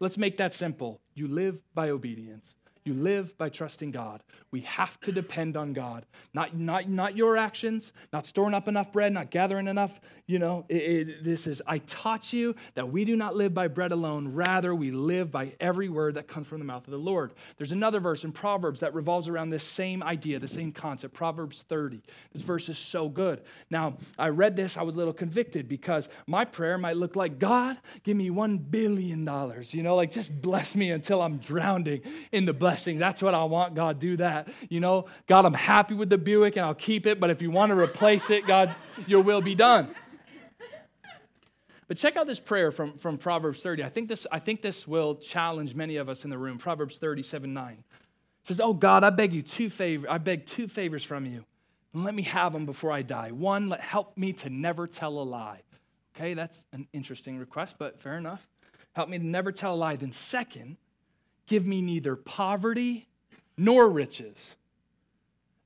Let's 0.00 0.18
make 0.18 0.36
that 0.38 0.54
simple. 0.54 1.00
You 1.14 1.28
live 1.28 1.60
by 1.74 1.90
obedience. 1.90 2.54
You 2.86 2.94
live 2.94 3.36
by 3.36 3.48
trusting 3.48 3.90
God. 3.90 4.22
We 4.52 4.60
have 4.60 5.00
to 5.00 5.10
depend 5.10 5.56
on 5.56 5.72
God. 5.72 6.06
Not, 6.32 6.56
not, 6.56 6.88
not 6.88 7.16
your 7.16 7.36
actions, 7.36 7.92
not 8.12 8.26
storing 8.26 8.54
up 8.54 8.68
enough 8.68 8.92
bread, 8.92 9.12
not 9.12 9.30
gathering 9.30 9.66
enough. 9.66 10.00
You 10.26 10.38
know, 10.38 10.64
it, 10.68 10.76
it, 10.76 11.24
this 11.24 11.48
is, 11.48 11.60
I 11.66 11.78
taught 11.78 12.32
you 12.32 12.54
that 12.74 12.92
we 12.92 13.04
do 13.04 13.16
not 13.16 13.34
live 13.34 13.52
by 13.52 13.66
bread 13.66 13.90
alone. 13.90 14.28
Rather, 14.28 14.72
we 14.72 14.92
live 14.92 15.32
by 15.32 15.54
every 15.58 15.88
word 15.88 16.14
that 16.14 16.28
comes 16.28 16.46
from 16.46 16.60
the 16.60 16.64
mouth 16.64 16.84
of 16.86 16.92
the 16.92 16.96
Lord. 16.98 17.32
There's 17.56 17.72
another 17.72 17.98
verse 17.98 18.22
in 18.22 18.30
Proverbs 18.30 18.78
that 18.80 18.94
revolves 18.94 19.26
around 19.26 19.50
this 19.50 19.64
same 19.64 20.00
idea, 20.04 20.38
the 20.38 20.46
same 20.46 20.70
concept, 20.70 21.12
Proverbs 21.12 21.64
30. 21.68 22.02
This 22.32 22.42
verse 22.42 22.68
is 22.68 22.78
so 22.78 23.08
good. 23.08 23.42
Now, 23.68 23.96
I 24.16 24.28
read 24.28 24.54
this, 24.54 24.76
I 24.76 24.82
was 24.82 24.94
a 24.94 24.98
little 24.98 25.12
convicted 25.12 25.68
because 25.68 26.08
my 26.28 26.44
prayer 26.44 26.78
might 26.78 26.96
look 26.96 27.16
like, 27.16 27.40
God, 27.40 27.78
give 28.04 28.16
me 28.16 28.30
$1 28.30 28.70
billion. 28.70 29.28
You 29.70 29.82
know, 29.82 29.96
like 29.96 30.12
just 30.12 30.40
bless 30.40 30.76
me 30.76 30.92
until 30.92 31.20
I'm 31.20 31.38
drowning 31.38 32.02
in 32.30 32.44
the 32.44 32.52
blessing 32.52 32.75
blessing. 32.76 32.98
That's 32.98 33.22
what 33.22 33.34
I 33.34 33.42
want, 33.44 33.74
God, 33.74 33.98
do 33.98 34.18
that. 34.18 34.48
You 34.68 34.80
know, 34.80 35.06
God, 35.26 35.46
I'm 35.46 35.54
happy 35.54 35.94
with 35.94 36.10
the 36.10 36.18
Buick 36.18 36.56
and 36.56 36.66
I'll 36.66 36.74
keep 36.74 37.06
it, 37.06 37.18
but 37.18 37.30
if 37.30 37.40
you 37.40 37.50
want 37.50 37.70
to 37.70 37.78
replace 37.78 38.28
it, 38.28 38.46
God, 38.46 38.74
your 39.06 39.22
will 39.22 39.40
be 39.40 39.54
done. 39.54 39.94
But 41.88 41.96
check 41.96 42.18
out 42.18 42.26
this 42.26 42.38
prayer 42.38 42.70
from, 42.70 42.98
from 42.98 43.16
Proverbs 43.16 43.62
30. 43.62 43.82
I 43.82 43.88
think, 43.88 44.08
this, 44.08 44.26
I 44.30 44.40
think 44.40 44.60
this 44.60 44.86
will 44.86 45.14
challenge 45.14 45.74
many 45.74 45.96
of 45.96 46.10
us 46.10 46.24
in 46.24 46.30
the 46.30 46.36
room. 46.36 46.58
Proverbs 46.58 46.98
37 46.98 47.54
9. 47.54 47.72
It 47.72 47.84
says, 48.42 48.60
Oh 48.60 48.74
God, 48.74 49.02
I 49.04 49.08
beg 49.08 49.32
you 49.32 49.40
two 49.40 49.70
favors, 49.70 50.10
I 50.10 50.18
beg 50.18 50.44
two 50.44 50.68
favors 50.68 51.02
from 51.02 51.24
you. 51.24 51.46
Let 51.94 52.14
me 52.14 52.24
have 52.24 52.52
them 52.52 52.66
before 52.66 52.92
I 52.92 53.00
die. 53.00 53.30
One, 53.30 53.70
let 53.70 53.80
help 53.80 54.18
me 54.18 54.34
to 54.34 54.50
never 54.50 54.86
tell 54.86 55.18
a 55.18 55.24
lie. 55.24 55.62
Okay, 56.14 56.34
that's 56.34 56.66
an 56.74 56.88
interesting 56.92 57.38
request, 57.38 57.76
but 57.78 58.02
fair 58.02 58.18
enough. 58.18 58.46
Help 58.92 59.08
me 59.08 59.18
to 59.18 59.24
never 59.24 59.50
tell 59.50 59.72
a 59.72 59.76
lie. 59.76 59.96
Then, 59.96 60.12
second, 60.12 60.76
give 61.46 61.66
me 61.66 61.82
neither 61.82 62.16
poverty 62.16 63.08
nor 63.56 63.88
riches. 63.88 64.56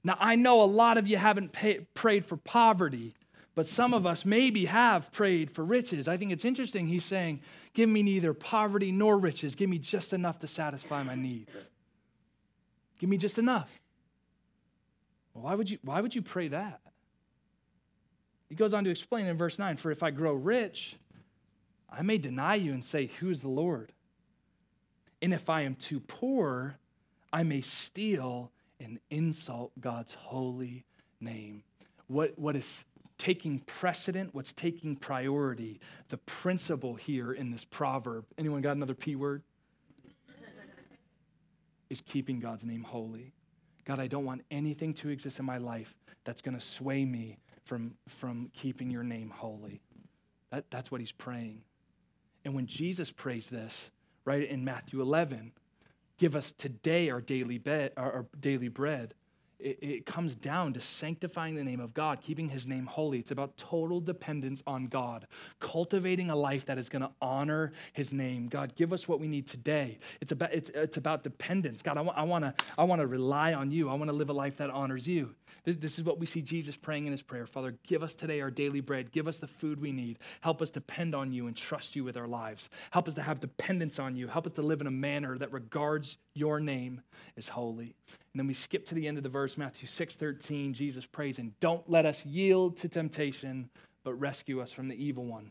Now, 0.03 0.17
I 0.19 0.37
know 0.37 0.63
a 0.63 0.65
lot 0.65 0.97
of 0.97 1.09
you 1.09 1.17
haven't 1.17 1.53
pay, 1.53 1.81
prayed 1.95 2.25
for 2.25 2.37
poverty, 2.37 3.15
but 3.55 3.67
some 3.67 3.93
of 3.93 4.07
us 4.07 4.25
maybe 4.25 4.67
have 4.67 5.13
prayed 5.13 5.51
for 5.51 5.65
riches. 5.65 6.09
I 6.09 6.17
think 6.17 6.33
it's 6.33 6.45
interesting. 6.45 6.87
He's 6.87 7.05
saying, 7.05 7.41
Give 7.75 7.89
me 7.89 8.03
neither 8.03 8.33
poverty 8.33 8.93
nor 8.93 9.19
riches. 9.19 9.55
Give 9.55 9.69
me 9.69 9.79
just 9.79 10.13
enough 10.13 10.39
to 10.41 10.47
satisfy 10.47 11.03
my 11.03 11.15
needs. 11.15 11.69
Give 12.99 13.11
me 13.11 13.17
just 13.17 13.39
enough. 13.39 13.71
Well, 15.35 15.45
why 15.45 15.55
would 15.55 15.71
you, 15.71 15.79
why 15.83 16.01
would 16.01 16.15
you 16.15 16.23
pray 16.23 16.49
that? 16.49 16.81
He 18.49 18.55
goes 18.55 18.75
on 18.75 18.85
to 18.85 18.91
explain 18.91 19.27
in 19.27 19.37
verse 19.37 19.59
9 19.59 19.77
For 19.77 19.91
if 19.91 20.03
I 20.03 20.11
grow 20.11 20.33
rich, 20.33 20.97
I 21.91 22.03
may 22.03 22.19
deny 22.19 22.55
you 22.55 22.73
and 22.73 22.85
say, 22.85 23.11
Who 23.21 23.31
is 23.31 23.43
the 23.43 23.49
Lord? 23.49 23.93
And 25.23 25.35
if 25.35 25.51
I 25.51 25.63
am 25.63 25.75
too 25.75 26.01
poor, 26.01 26.77
I 27.33 27.43
may 27.43 27.61
steal 27.61 28.51
and 28.79 28.99
insult 29.11 29.73
God's 29.81 30.15
holy 30.15 30.85
name. 31.21 31.63
What, 32.07 32.39
what 32.39 32.57
is 32.57 32.85
taking 33.19 33.59
precedent, 33.61 34.35
what's 34.35 34.55
taking 34.55 34.97
priority, 34.97 35.79
the 36.09 36.17
principle 36.19 36.95
here 36.95 37.33
in 37.33 37.51
this 37.51 37.65
proverb. 37.65 38.25
Anyone 38.39 38.63
got 38.63 38.77
another 38.77 38.95
P 38.95 39.15
word? 39.15 39.43
is 41.91 42.01
keeping 42.01 42.41
God's 42.41 42.65
name 42.65 42.83
holy. 42.83 43.35
God, 43.85 43.99
I 43.99 44.07
don't 44.07 44.25
want 44.25 44.43
anything 44.51 44.95
to 44.95 45.11
exist 45.11 45.39
in 45.39 45.45
my 45.45 45.59
life 45.59 45.95
that's 46.25 46.41
going 46.41 46.55
to 46.55 46.65
sway 46.65 47.05
me 47.05 47.39
from, 47.65 47.95
from 48.09 48.51
keeping 48.55 48.91
your 48.91 49.03
name 49.03 49.31
holy. 49.31 49.81
That, 50.51 50.65
that's 50.71 50.91
what 50.91 51.01
he's 51.01 51.13
praying. 51.13 51.63
And 52.45 52.55
when 52.55 52.67
Jesus 52.67 53.11
prays 53.11 53.49
this, 53.49 53.91
right 54.31 54.49
in 54.49 54.65
Matthew 54.65 55.01
11, 55.01 55.51
give 56.17 56.37
us 56.37 56.53
today 56.53 57.11
our 57.11 57.21
daily, 57.21 57.59
bed, 57.59 57.93
our 57.97 58.27
daily 58.39 58.69
bread 58.69 59.15
it, 59.63 59.79
it 59.81 60.07
comes 60.07 60.35
down 60.35 60.73
to 60.75 60.81
sanctifying 60.81 61.55
the 61.55 61.65
name 61.65 61.81
of 61.81 61.95
God, 61.95 62.21
keeping 62.21 62.49
his 62.49 62.67
name 62.67 62.87
holy. 62.87 63.19
It's 63.19 63.31
about 63.31 63.57
total 63.57 64.01
dependence 64.01 64.63
on 64.67 64.87
God, 64.87 65.27
cultivating 65.59 66.31
a 66.31 66.37
life 66.37 66.67
that 66.67 66.79
is 66.79 66.89
going 66.89 67.03
to 67.03 67.11
honor 67.21 67.73
his 67.93 68.13
name. 68.13 68.49
God, 68.49 68.75
give 68.77 68.93
us 68.93 69.09
what 69.09 69.21
we 69.21 69.29
need 69.29 69.47
today. 69.47 69.99
It's 70.21 70.33
about, 70.33 70.53
it's, 70.53 70.71
it's 70.71 70.97
about 70.97 71.23
dependence. 71.23 71.83
God, 71.83 71.99
I, 71.99 72.03
I 72.03 72.23
want 72.23 72.45
to 72.45 72.55
I 72.79 72.85
wanna 72.85 73.07
rely 73.07 73.53
on 73.53 73.71
you. 73.71 73.89
I 73.89 73.95
want 73.95 74.09
to 74.09 74.17
live 74.17 74.31
a 74.31 74.35
life 74.35 74.57
that 74.59 74.71
honors 74.71 75.07
you. 75.07 75.35
This, 75.65 75.77
this 75.77 75.99
is 75.99 76.05
what 76.05 76.19
we 76.19 76.27
see 76.27 76.43
Jesus 76.43 76.77
praying 76.77 77.07
in 77.07 77.13
his 77.13 77.23
prayer. 77.23 77.47
Father, 77.47 77.77
give 77.87 78.03
us 78.03 78.15
today 78.15 78.41
our 78.41 78.51
daily 78.51 78.81
bread. 78.81 79.13
Give 79.13 79.29
us 79.29 79.39
the 79.39 79.47
food 79.47 79.81
we 79.81 79.93
need. 79.93 80.19
Help 80.41 80.63
us 80.63 80.71
depend 80.71 81.15
on 81.15 81.33
you 81.33 81.47
and 81.47 81.57
trust 81.57 81.95
you 81.97 82.05
with 82.05 82.17
our 82.17 82.29
lives. 82.29 82.71
Help 82.91 83.09
us 83.09 83.15
to 83.15 83.23
have 83.23 83.41
dependence 83.41 83.99
on 83.99 84.17
you. 84.17 84.29
Help 84.29 84.47
us 84.47 84.53
to 84.53 84.63
live 84.63 84.81
in 84.81 84.87
a 84.87 84.93
manner 84.93 85.37
that 85.39 85.53
regards 85.53 86.19
your 86.35 86.61
name 86.61 87.03
is 87.37 87.49
holy. 87.49 87.95
And 88.33 88.39
then 88.39 88.47
we 88.47 88.55
skip 88.55 88.87
to 88.87 88.95
the 88.95 89.09
end 89.09 89.17
of 89.17 89.23
the 89.23 89.29
verse, 89.29 89.59
Matthew 89.59 89.89
6 89.89 90.17
13. 90.17 90.73
Jesus 90.73 91.07
prays, 91.07 91.39
and 91.39 91.59
don't 91.61 91.89
let 91.89 92.07
us 92.07 92.25
yield 92.25 92.77
to 92.79 92.89
temptation, 92.89 93.71
but 94.05 94.15
rescue 94.15 94.61
us 94.61 94.73
from 94.73 94.89
the 94.89 95.03
evil 95.03 95.25
one. 95.25 95.51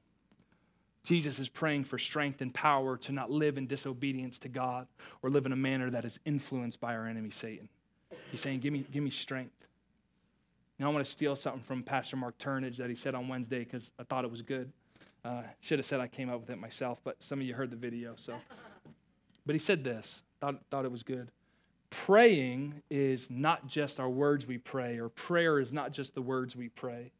Jesus 1.03 1.39
is 1.39 1.49
praying 1.49 1.85
for 1.85 1.97
strength 1.97 2.41
and 2.41 2.53
power 2.53 2.97
to 2.97 3.11
not 3.11 3.31
live 3.31 3.57
in 3.57 3.67
disobedience 3.67 4.39
to 4.39 4.49
God 4.49 4.87
or 5.21 5.29
live 5.29 5.45
in 5.45 5.51
a 5.51 5.57
manner 5.57 5.89
that 5.89 6.05
is 6.05 6.19
influenced 6.25 6.79
by 6.79 6.95
our 6.95 7.07
enemy, 7.07 7.29
Satan. 7.29 7.69
He's 8.31 8.41
saying, 8.41 8.59
Give 8.59 8.73
me, 8.73 8.85
give 8.91 9.03
me 9.03 9.09
strength. 9.09 9.53
Now, 10.77 10.89
I 10.89 10.93
want 10.93 11.05
to 11.05 11.11
steal 11.11 11.35
something 11.35 11.61
from 11.61 11.83
Pastor 11.83 12.15
Mark 12.15 12.37
Turnage 12.37 12.77
that 12.77 12.89
he 12.89 12.95
said 12.95 13.13
on 13.13 13.27
Wednesday 13.27 13.59
because 13.59 13.91
I 13.99 14.03
thought 14.03 14.23
it 14.23 14.31
was 14.31 14.41
good. 14.41 14.71
Uh, 15.25 15.41
should 15.59 15.79
have 15.79 15.85
said 15.85 15.99
I 15.99 16.07
came 16.07 16.29
up 16.29 16.39
with 16.39 16.49
it 16.49 16.57
myself, 16.57 16.99
but 17.03 17.21
some 17.21 17.39
of 17.39 17.45
you 17.45 17.53
heard 17.53 17.69
the 17.69 17.75
video, 17.75 18.13
so. 18.15 18.35
But 19.45 19.55
he 19.55 19.59
said 19.59 19.83
this, 19.83 20.23
thought, 20.39 20.59
thought 20.69 20.85
it 20.85 20.91
was 20.91 21.03
good 21.03 21.31
praying 21.89 22.81
is 22.89 23.29
not 23.29 23.67
just 23.67 23.99
our 23.99 24.09
words 24.09 24.47
we 24.47 24.57
pray, 24.57 24.99
or 24.99 25.09
prayer 25.09 25.59
is 25.59 25.73
not 25.73 25.91
just 25.91 26.13
the 26.13 26.21
words 26.21 26.55
we 26.55 26.69
pray, 26.69 27.11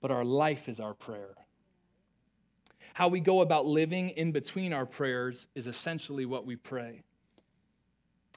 but 0.00 0.10
our 0.10 0.24
life 0.24 0.68
is 0.68 0.80
our 0.80 0.94
prayer. 0.94 1.34
How 2.94 3.08
we 3.08 3.20
go 3.20 3.40
about 3.40 3.64
living 3.66 4.10
in 4.10 4.32
between 4.32 4.72
our 4.72 4.84
prayers 4.84 5.48
is 5.54 5.66
essentially 5.66 6.26
what 6.26 6.44
we 6.44 6.56
pray. 6.56 7.02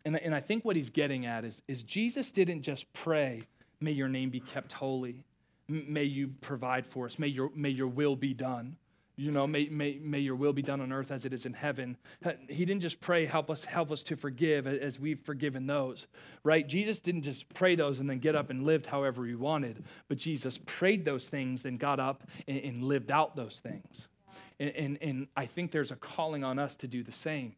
And, 0.06 0.15
and 0.17 0.34
I 0.34 0.39
think 0.39 0.63
what 0.63 0.76
he's 0.76 0.89
getting 0.89 1.26
at 1.26 1.43
is, 1.43 1.62
is 1.67 1.84
Jesus 1.84 2.32
didn't 2.32 2.62
just 2.62 2.91
pray, 2.93 3.43
may 3.82 3.91
your 3.91 4.08
name 4.08 4.30
be 4.30 4.39
kept 4.39 4.71
holy, 4.71 5.26
may 5.67 6.04
you 6.04 6.30
provide 6.41 6.86
for 6.86 7.06
us, 7.06 7.19
may 7.19 7.28
your, 7.28 7.52
may 7.56 7.69
your 7.69 7.88
will 7.88 8.15
be 8.15 8.34
done 8.34 8.78
you 9.15 9.32
know 9.32 9.47
may, 9.47 9.67
may, 9.69 9.99
may 10.01 10.19
your 10.19 10.36
will 10.36 10.54
be 10.54 10.62
done 10.62 10.82
on 10.82 10.91
earth 10.91 11.12
as 11.12 11.25
it 11.25 11.34
is 11.34 11.45
in 11.45 11.54
heaven. 11.54 11.97
Uh, 12.23 12.34
he 12.49 12.65
didn't 12.65 12.82
just 12.82 12.99
pray 12.99 13.25
help 13.25 13.49
us 13.49 13.63
help 13.65 13.91
us 13.91 14.04
to 14.04 14.15
forgive 14.15 14.67
as 14.67 14.99
we've 14.99 15.19
forgiven 15.21 15.67
those 15.67 16.08
right? 16.43 16.67
Jesus 16.67 16.99
didn't 16.99 17.23
just 17.23 17.51
pray 17.54 17.75
those 17.75 17.99
and 17.99 18.10
then 18.10 18.19
get 18.19 18.36
up 18.36 18.49
and 18.49 18.63
lived 18.63 18.86
however 18.86 19.25
he 19.25 19.36
wanted 19.36 19.84
but 20.08 20.17
jesus 20.17 20.60
prayed 20.65 21.06
those 21.06 21.30
things 21.30 21.62
then 21.62 21.78
got 21.78 21.99
up 21.99 22.23
and, 22.47 22.58
and 22.60 22.84
lived 22.84 23.12
out 23.12 23.36
those 23.36 23.60
things. 23.60 24.08
And, 24.60 24.69
and, 24.75 24.97
and 25.01 25.28
i 25.36 25.45
think 25.45 25.71
there's 25.71 25.91
a 25.91 25.95
calling 25.95 26.43
on 26.43 26.60
us 26.60 26.75
to 26.78 26.88
do 26.88 27.04
the 27.04 27.12
same. 27.12 27.56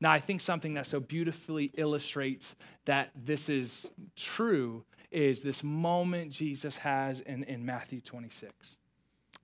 Now 0.00 0.12
i 0.12 0.20
think 0.20 0.40
something 0.40 0.74
that 0.74 0.86
so 0.86 1.00
beautifully 1.00 1.70
illustrates 1.76 2.56
that 2.86 3.10
this 3.14 3.48
is 3.48 3.90
true 4.16 4.84
is 5.10 5.42
this 5.42 5.62
moment 5.62 6.32
jesus 6.32 6.78
has 6.78 7.20
in, 7.20 7.44
in 7.44 7.64
matthew 7.64 8.00
26 8.00 8.78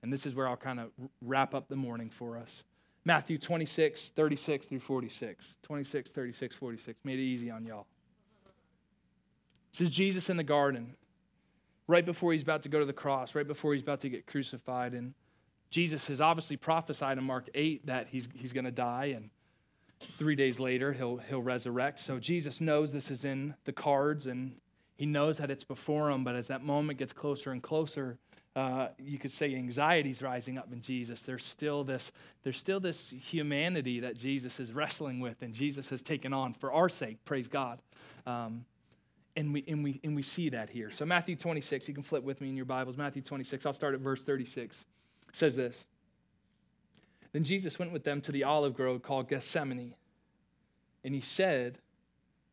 and 0.03 0.11
this 0.11 0.25
is 0.25 0.35
where 0.35 0.47
I'll 0.47 0.57
kind 0.57 0.79
of 0.79 0.89
wrap 1.21 1.53
up 1.53 1.67
the 1.67 1.75
morning 1.75 2.09
for 2.09 2.37
us. 2.37 2.63
Matthew 3.03 3.37
26, 3.37 4.09
36 4.09 4.67
through 4.67 4.79
46. 4.79 5.57
26, 5.63 6.11
36, 6.11 6.55
46. 6.55 6.99
Made 7.03 7.19
it 7.19 7.23
easy 7.23 7.49
on 7.49 7.65
y'all. 7.65 7.87
This 9.71 9.81
is 9.81 9.89
Jesus 9.89 10.29
in 10.29 10.37
the 10.37 10.43
garden, 10.43 10.95
right 11.87 12.05
before 12.05 12.33
he's 12.33 12.43
about 12.43 12.63
to 12.63 12.69
go 12.69 12.79
to 12.79 12.85
the 12.85 12.93
cross, 12.93 13.35
right 13.35 13.47
before 13.47 13.73
he's 13.73 13.81
about 13.81 14.01
to 14.01 14.09
get 14.09 14.27
crucified. 14.27 14.93
And 14.93 15.13
Jesus 15.69 16.07
has 16.07 16.19
obviously 16.19 16.57
prophesied 16.57 17.17
in 17.17 17.23
Mark 17.23 17.49
8 17.55 17.85
that 17.87 18.07
he's, 18.11 18.27
he's 18.33 18.53
going 18.53 18.65
to 18.65 18.71
die, 18.71 19.13
and 19.15 19.29
three 20.17 20.35
days 20.35 20.59
later 20.59 20.91
he'll, 20.93 21.17
he'll 21.17 21.41
resurrect. 21.41 21.99
So 21.99 22.19
Jesus 22.19 22.59
knows 22.59 22.91
this 22.91 23.09
is 23.09 23.23
in 23.23 23.55
the 23.63 23.71
cards, 23.71 24.27
and 24.27 24.57
he 24.97 25.05
knows 25.05 25.37
that 25.37 25.49
it's 25.49 25.63
before 25.63 26.11
him. 26.11 26.23
But 26.23 26.35
as 26.35 26.47
that 26.47 26.63
moment 26.63 26.99
gets 26.99 27.13
closer 27.13 27.51
and 27.51 27.63
closer, 27.63 28.19
uh, 28.55 28.89
you 28.99 29.17
could 29.17 29.31
say 29.31 29.55
anxiety's 29.55 30.21
rising 30.21 30.57
up 30.57 30.71
in 30.73 30.81
Jesus. 30.81 31.21
There's 31.21 31.45
still 31.45 31.83
this, 31.83 32.11
there's 32.43 32.57
still 32.57 32.79
this 32.79 33.09
humanity 33.09 34.01
that 34.01 34.17
Jesus 34.17 34.59
is 34.59 34.73
wrestling 34.73 35.19
with, 35.19 35.41
and 35.41 35.53
Jesus 35.53 35.89
has 35.89 36.01
taken 36.01 36.33
on 36.33 36.53
for 36.53 36.71
our 36.71 36.89
sake. 36.89 37.23
Praise 37.23 37.47
God. 37.47 37.81
Um, 38.25 38.65
and 39.37 39.53
we, 39.53 39.63
and, 39.67 39.83
we, 39.83 40.01
and 40.03 40.15
we 40.15 40.21
see 40.21 40.49
that 40.49 40.69
here. 40.69 40.91
So, 40.91 41.05
Matthew 41.05 41.37
26, 41.37 41.87
you 41.87 41.93
can 41.93 42.03
flip 42.03 42.23
with 42.23 42.41
me 42.41 42.49
in 42.49 42.57
your 42.57 42.65
Bibles. 42.65 42.97
Matthew 42.97 43.21
26, 43.21 43.65
I'll 43.65 43.71
start 43.71 43.93
at 43.93 44.01
verse 44.01 44.25
36. 44.25 44.85
It 45.29 45.35
says 45.35 45.55
this 45.55 45.85
Then 47.31 47.45
Jesus 47.45 47.79
went 47.79 47.93
with 47.93 48.03
them 48.03 48.19
to 48.21 48.33
the 48.33 48.43
olive 48.43 48.73
grove 48.73 49.01
called 49.01 49.29
Gethsemane, 49.29 49.95
and 51.05 51.15
he 51.15 51.21
said, 51.21 51.77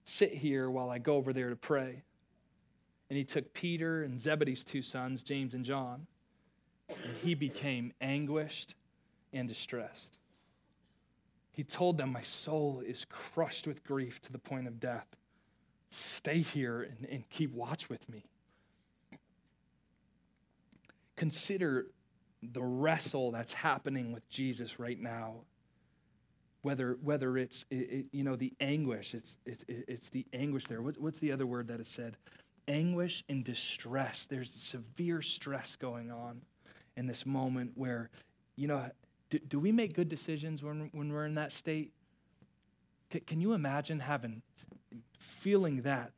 Sit 0.04 0.32
here 0.32 0.70
while 0.70 0.88
I 0.88 0.98
go 0.98 1.16
over 1.16 1.32
there 1.32 1.50
to 1.50 1.56
pray. 1.56 2.02
And 3.10 3.16
he 3.16 3.24
took 3.24 3.54
Peter 3.54 4.02
and 4.02 4.20
Zebedee's 4.20 4.64
two 4.64 4.82
sons, 4.82 5.22
James 5.22 5.54
and 5.54 5.64
John, 5.64 6.06
and 6.88 7.16
he 7.22 7.34
became 7.34 7.92
anguished 8.00 8.74
and 9.32 9.48
distressed. 9.48 10.18
He 11.52 11.64
told 11.64 11.98
them, 11.98 12.12
My 12.12 12.22
soul 12.22 12.82
is 12.86 13.06
crushed 13.08 13.66
with 13.66 13.82
grief 13.82 14.20
to 14.22 14.32
the 14.32 14.38
point 14.38 14.66
of 14.66 14.78
death. 14.78 15.06
Stay 15.90 16.40
here 16.40 16.82
and, 16.82 17.08
and 17.10 17.30
keep 17.30 17.52
watch 17.52 17.88
with 17.88 18.08
me. 18.08 18.24
Consider 21.16 21.86
the 22.42 22.62
wrestle 22.62 23.32
that's 23.32 23.52
happening 23.52 24.12
with 24.12 24.28
Jesus 24.28 24.78
right 24.78 25.00
now. 25.00 25.36
Whether, 26.62 26.98
whether 27.02 27.36
it's 27.36 27.64
it, 27.70 27.74
it, 27.74 28.06
you 28.12 28.22
know 28.22 28.36
the 28.36 28.52
anguish, 28.60 29.14
it's, 29.14 29.36
it, 29.46 29.64
it's 29.66 30.08
the 30.10 30.26
anguish 30.32 30.66
there. 30.66 30.82
What, 30.82 30.98
what's 30.98 31.18
the 31.18 31.32
other 31.32 31.46
word 31.46 31.68
that 31.68 31.80
it 31.80 31.88
said? 31.88 32.16
Anguish 32.68 33.24
and 33.28 33.42
distress. 33.42 34.26
There's 34.26 34.50
severe 34.50 35.22
stress 35.22 35.74
going 35.74 36.10
on 36.10 36.42
in 36.96 37.06
this 37.06 37.26
moment 37.26 37.72
where, 37.74 38.10
you 38.56 38.68
know, 38.68 38.90
do, 39.30 39.38
do 39.38 39.58
we 39.58 39.72
make 39.72 39.94
good 39.94 40.08
decisions 40.08 40.62
when, 40.62 40.90
when 40.92 41.12
we're 41.12 41.26
in 41.26 41.34
that 41.34 41.52
state? 41.52 41.92
C- 43.12 43.20
can 43.20 43.40
you 43.40 43.54
imagine 43.54 44.00
having, 44.00 44.42
feeling 45.18 45.82
that, 45.82 46.12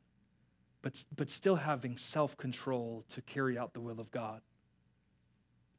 but, 0.81 1.03
but 1.15 1.29
still 1.29 1.55
having 1.55 1.97
self 1.97 2.37
control 2.37 3.05
to 3.09 3.21
carry 3.21 3.57
out 3.57 3.73
the 3.73 3.81
will 3.81 3.99
of 3.99 4.11
God? 4.11 4.41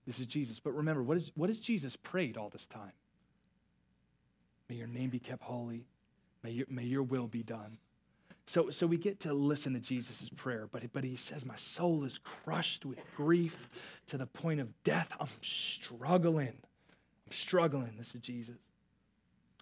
This 0.06 0.18
is 0.18 0.26
Jesus. 0.26 0.58
But 0.58 0.72
remember, 0.72 1.02
what, 1.02 1.16
is, 1.16 1.30
what 1.34 1.48
has 1.48 1.60
Jesus 1.60 1.96
prayed 1.96 2.36
all 2.36 2.48
this 2.48 2.66
time? 2.66 2.92
May 4.68 4.76
your 4.76 4.88
name 4.88 5.10
be 5.10 5.18
kept 5.18 5.42
holy. 5.42 5.86
May 6.42 6.50
your, 6.52 6.66
may 6.68 6.84
your 6.84 7.02
will 7.02 7.28
be 7.28 7.42
done. 7.42 7.78
So, 8.46 8.70
so 8.70 8.86
we 8.86 8.96
get 8.96 9.20
to 9.20 9.32
listen 9.32 9.72
to 9.74 9.80
Jesus' 9.80 10.28
prayer, 10.34 10.68
but, 10.70 10.82
but 10.92 11.04
he 11.04 11.16
says, 11.16 11.46
My 11.46 11.56
soul 11.56 12.04
is 12.04 12.18
crushed 12.18 12.84
with 12.84 12.98
grief 13.16 13.68
to 14.08 14.18
the 14.18 14.26
point 14.26 14.60
of 14.60 14.82
death. 14.82 15.12
I'm 15.20 15.28
struggling. 15.40 16.48
I'm 16.48 17.32
struggling. 17.32 17.94
This 17.96 18.14
is 18.14 18.20
Jesus. 18.20 18.56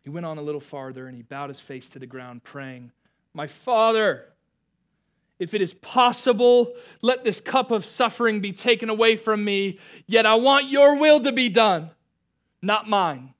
He 0.02 0.10
went 0.10 0.26
on 0.26 0.38
a 0.38 0.42
little 0.42 0.60
farther 0.60 1.06
and 1.06 1.16
he 1.16 1.22
bowed 1.22 1.50
his 1.50 1.60
face 1.60 1.90
to 1.90 1.98
the 1.98 2.06
ground, 2.06 2.42
praying, 2.42 2.92
My 3.34 3.46
Father, 3.46 4.26
if 5.38 5.54
it 5.54 5.62
is 5.62 5.74
possible, 5.74 6.74
let 7.00 7.24
this 7.24 7.40
cup 7.40 7.70
of 7.70 7.84
suffering 7.84 8.40
be 8.40 8.52
taken 8.52 8.90
away 8.90 9.16
from 9.16 9.44
me, 9.44 9.78
yet 10.06 10.26
I 10.26 10.34
want 10.34 10.68
your 10.68 10.96
will 10.96 11.20
to 11.20 11.32
be 11.32 11.48
done, 11.48 11.90
not 12.60 12.88
mine. 12.88 13.34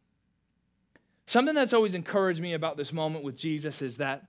Something 1.27 1.55
that's 1.55 1.75
always 1.75 1.95
encouraged 1.95 2.41
me 2.41 2.55
about 2.55 2.77
this 2.77 2.93
moment 2.93 3.23
with 3.23 3.37
Jesus 3.37 3.83
is 3.83 3.99
that 3.99 4.25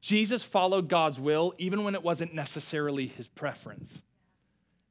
Jesus 0.00 0.42
followed 0.42 0.88
God's 0.88 1.18
will 1.18 1.54
even 1.58 1.84
when 1.84 1.94
it 1.94 2.02
wasn't 2.02 2.34
necessarily 2.34 3.06
his 3.06 3.28
preference. 3.28 4.02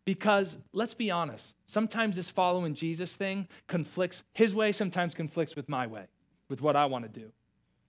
Because 0.06 0.58
let's 0.72 0.94
be 0.94 1.12
honest, 1.12 1.56
sometimes 1.66 2.16
this 2.16 2.30
following 2.30 2.74
Jesus 2.74 3.16
thing 3.16 3.48
conflicts, 3.68 4.24
his 4.34 4.56
way 4.56 4.72
sometimes 4.72 5.14
conflicts 5.14 5.56
with 5.56 5.68
my 5.68 5.88
way, 5.88 6.06
with 6.50 6.62
what 6.62 6.76
I 6.76 6.86
want 6.86 7.12
to 7.12 7.20
do, 7.20 7.32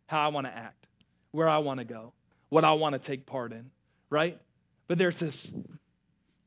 how 0.07 0.25
I 0.25 0.29
want 0.29 0.47
to 0.47 0.57
act, 0.57 0.87
where 1.31 1.49
I 1.49 1.59
want 1.59 1.79
to 1.79 1.85
go, 1.85 2.13
what 2.49 2.65
I 2.65 2.73
want 2.73 2.95
to 2.95 2.99
take 2.99 3.25
part 3.25 3.53
in, 3.53 3.71
right? 4.11 4.41
But 4.89 4.99
there's 4.99 5.21
this 5.21 5.53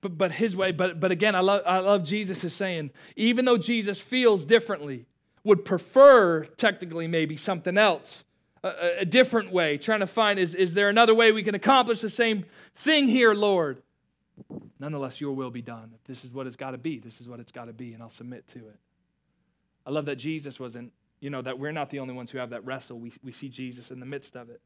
but, 0.02 0.18
but 0.18 0.32
his 0.34 0.56
way. 0.56 0.72
But, 0.72 1.00
but 1.00 1.12
again, 1.12 1.36
I 1.36 1.40
love, 1.40 1.62
I 1.66 1.80
love 1.80 2.04
Jesus 2.04 2.44
is 2.44 2.54
saying, 2.54 2.92
even 3.16 3.46
though 3.46 3.58
Jesus 3.58 4.00
feels 4.00 4.46
differently, 4.46 5.06
would 5.44 5.64
prefer 5.64 6.44
technically 6.44 7.08
maybe 7.08 7.38
something 7.38 7.78
else, 7.78 8.26
a, 8.64 9.00
a 9.00 9.06
different 9.06 9.52
way, 9.52 9.78
trying 9.78 10.02
to 10.02 10.08
find 10.08 10.40
is, 10.40 10.54
is 10.56 10.74
there 10.74 10.90
another 10.90 11.16
way 11.16 11.32
we 11.32 11.44
can 11.44 11.56
accomplish 11.56 12.02
the 12.02 12.10
same 12.10 12.46
thing 12.76 13.08
here, 13.08 13.34
Lord? 13.34 13.82
Nonetheless, 14.80 15.22
your 15.22 15.34
will 15.34 15.52
be 15.52 15.62
done. 15.62 15.92
If 15.96 16.04
this 16.06 16.26
is 16.26 16.32
what 16.32 16.48
it's 16.48 16.56
got 16.56 16.72
to 16.72 16.78
be, 16.78 17.00
this 17.00 17.22
is 17.22 17.28
what 17.28 17.40
it's 17.40 17.52
got 17.52 17.66
to 17.66 17.74
be, 17.74 17.94
and 17.94 18.02
I'll 18.02 18.10
submit 18.10 18.48
to 18.50 18.60
it. 18.60 18.80
I 19.86 19.92
love 19.92 20.06
that 20.06 20.16
Jesus 20.16 20.60
wasn't, 20.60 20.92
you 21.20 21.30
know, 21.30 21.42
that 21.42 21.60
we're 21.60 21.72
not 21.72 21.90
the 21.90 22.00
only 22.00 22.14
ones 22.14 22.32
who 22.32 22.38
have 22.38 22.52
that 22.52 22.66
wrestle. 22.66 23.00
We, 23.00 23.12
we 23.24 23.32
see 23.32 23.50
Jesus 23.50 23.92
in 23.92 24.00
the 24.00 24.06
midst 24.06 24.36
of 24.36 24.50
it. 24.50 24.62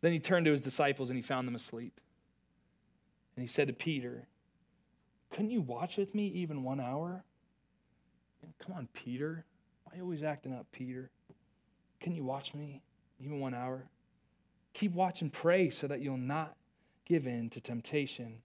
Then 0.00 0.12
he 0.12 0.18
turned 0.18 0.46
to 0.46 0.50
his 0.50 0.60
disciples 0.60 1.10
and 1.10 1.16
he 1.16 1.22
found 1.22 1.46
them 1.46 1.54
asleep. 1.54 2.00
And 3.36 3.42
he 3.42 3.46
said 3.46 3.68
to 3.68 3.72
Peter, 3.72 4.26
Couldn't 5.30 5.50
you 5.50 5.60
watch 5.60 5.96
with 5.96 6.14
me 6.14 6.26
even 6.28 6.62
one 6.64 6.80
hour? 6.80 7.24
Come 8.58 8.74
on, 8.74 8.88
Peter. 8.92 9.44
Why 9.84 9.92
are 9.92 9.96
you 9.96 10.02
always 10.02 10.22
acting 10.22 10.54
up, 10.54 10.66
Peter? 10.72 11.10
Can 12.00 12.14
you 12.14 12.24
watch 12.24 12.54
me 12.54 12.82
even 13.20 13.40
one 13.40 13.54
hour? 13.54 13.84
Keep 14.72 14.92
watch 14.92 15.22
and 15.22 15.32
pray 15.32 15.70
so 15.70 15.86
that 15.86 16.00
you'll 16.00 16.16
not 16.16 16.56
give 17.04 17.26
in 17.26 17.50
to 17.50 17.60
temptation. 17.60 18.38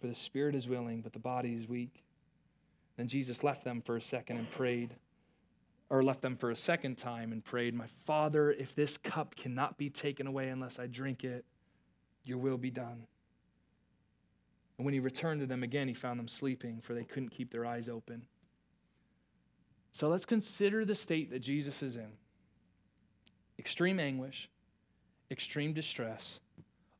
For 0.00 0.08
the 0.08 0.14
spirit 0.14 0.54
is 0.54 0.68
willing, 0.68 1.00
but 1.00 1.12
the 1.12 1.18
body 1.18 1.54
is 1.54 1.68
weak. 1.68 2.02
Then 2.96 3.06
Jesus 3.06 3.44
left 3.44 3.64
them 3.64 3.80
for 3.80 3.96
a 3.96 4.00
second 4.00 4.38
and 4.38 4.50
prayed, 4.50 4.96
or 5.88 6.02
left 6.02 6.22
them 6.22 6.36
for 6.36 6.50
a 6.50 6.56
second 6.56 6.98
time 6.98 7.32
and 7.32 7.44
prayed, 7.44 7.74
My 7.74 7.86
Father, 8.04 8.50
if 8.50 8.74
this 8.74 8.98
cup 8.98 9.36
cannot 9.36 9.78
be 9.78 9.88
taken 9.88 10.26
away 10.26 10.48
unless 10.48 10.78
I 10.78 10.86
drink 10.86 11.22
it, 11.22 11.44
your 12.24 12.38
will 12.38 12.58
be 12.58 12.70
done. 12.70 13.06
And 14.76 14.84
when 14.84 14.94
he 14.94 15.00
returned 15.00 15.40
to 15.40 15.46
them 15.46 15.62
again, 15.62 15.86
he 15.86 15.94
found 15.94 16.18
them 16.18 16.28
sleeping, 16.28 16.80
for 16.80 16.94
they 16.94 17.04
couldn't 17.04 17.28
keep 17.28 17.52
their 17.52 17.64
eyes 17.64 17.88
open. 17.88 18.26
So 19.92 20.08
let's 20.08 20.24
consider 20.24 20.84
the 20.84 20.94
state 20.94 21.30
that 21.30 21.40
Jesus 21.40 21.82
is 21.82 21.96
in 21.96 22.12
extreme 23.62 24.00
anguish, 24.00 24.50
extreme 25.30 25.72
distress. 25.72 26.40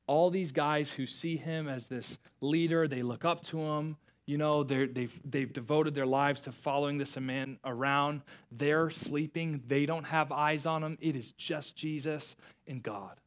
All 0.06 0.30
these 0.30 0.52
guys 0.52 0.92
who 0.92 1.06
see 1.06 1.36
him 1.36 1.66
as 1.66 1.88
this 1.88 2.20
leader, 2.40 2.86
they 2.86 3.02
look 3.02 3.24
up 3.24 3.42
to 3.46 3.58
him. 3.58 3.96
You 4.26 4.38
know, 4.38 4.62
they've, 4.62 5.20
they've 5.28 5.52
devoted 5.52 5.96
their 5.96 6.06
lives 6.06 6.42
to 6.42 6.52
following 6.52 6.98
this 6.98 7.18
man 7.18 7.58
around. 7.64 8.22
They're 8.52 8.90
sleeping. 8.90 9.64
They 9.66 9.86
don't 9.86 10.04
have 10.04 10.30
eyes 10.30 10.64
on 10.64 10.84
him. 10.84 10.98
It 11.00 11.16
is 11.16 11.32
just 11.32 11.74
Jesus 11.76 12.36
and 12.68 12.80
God. 12.80 13.18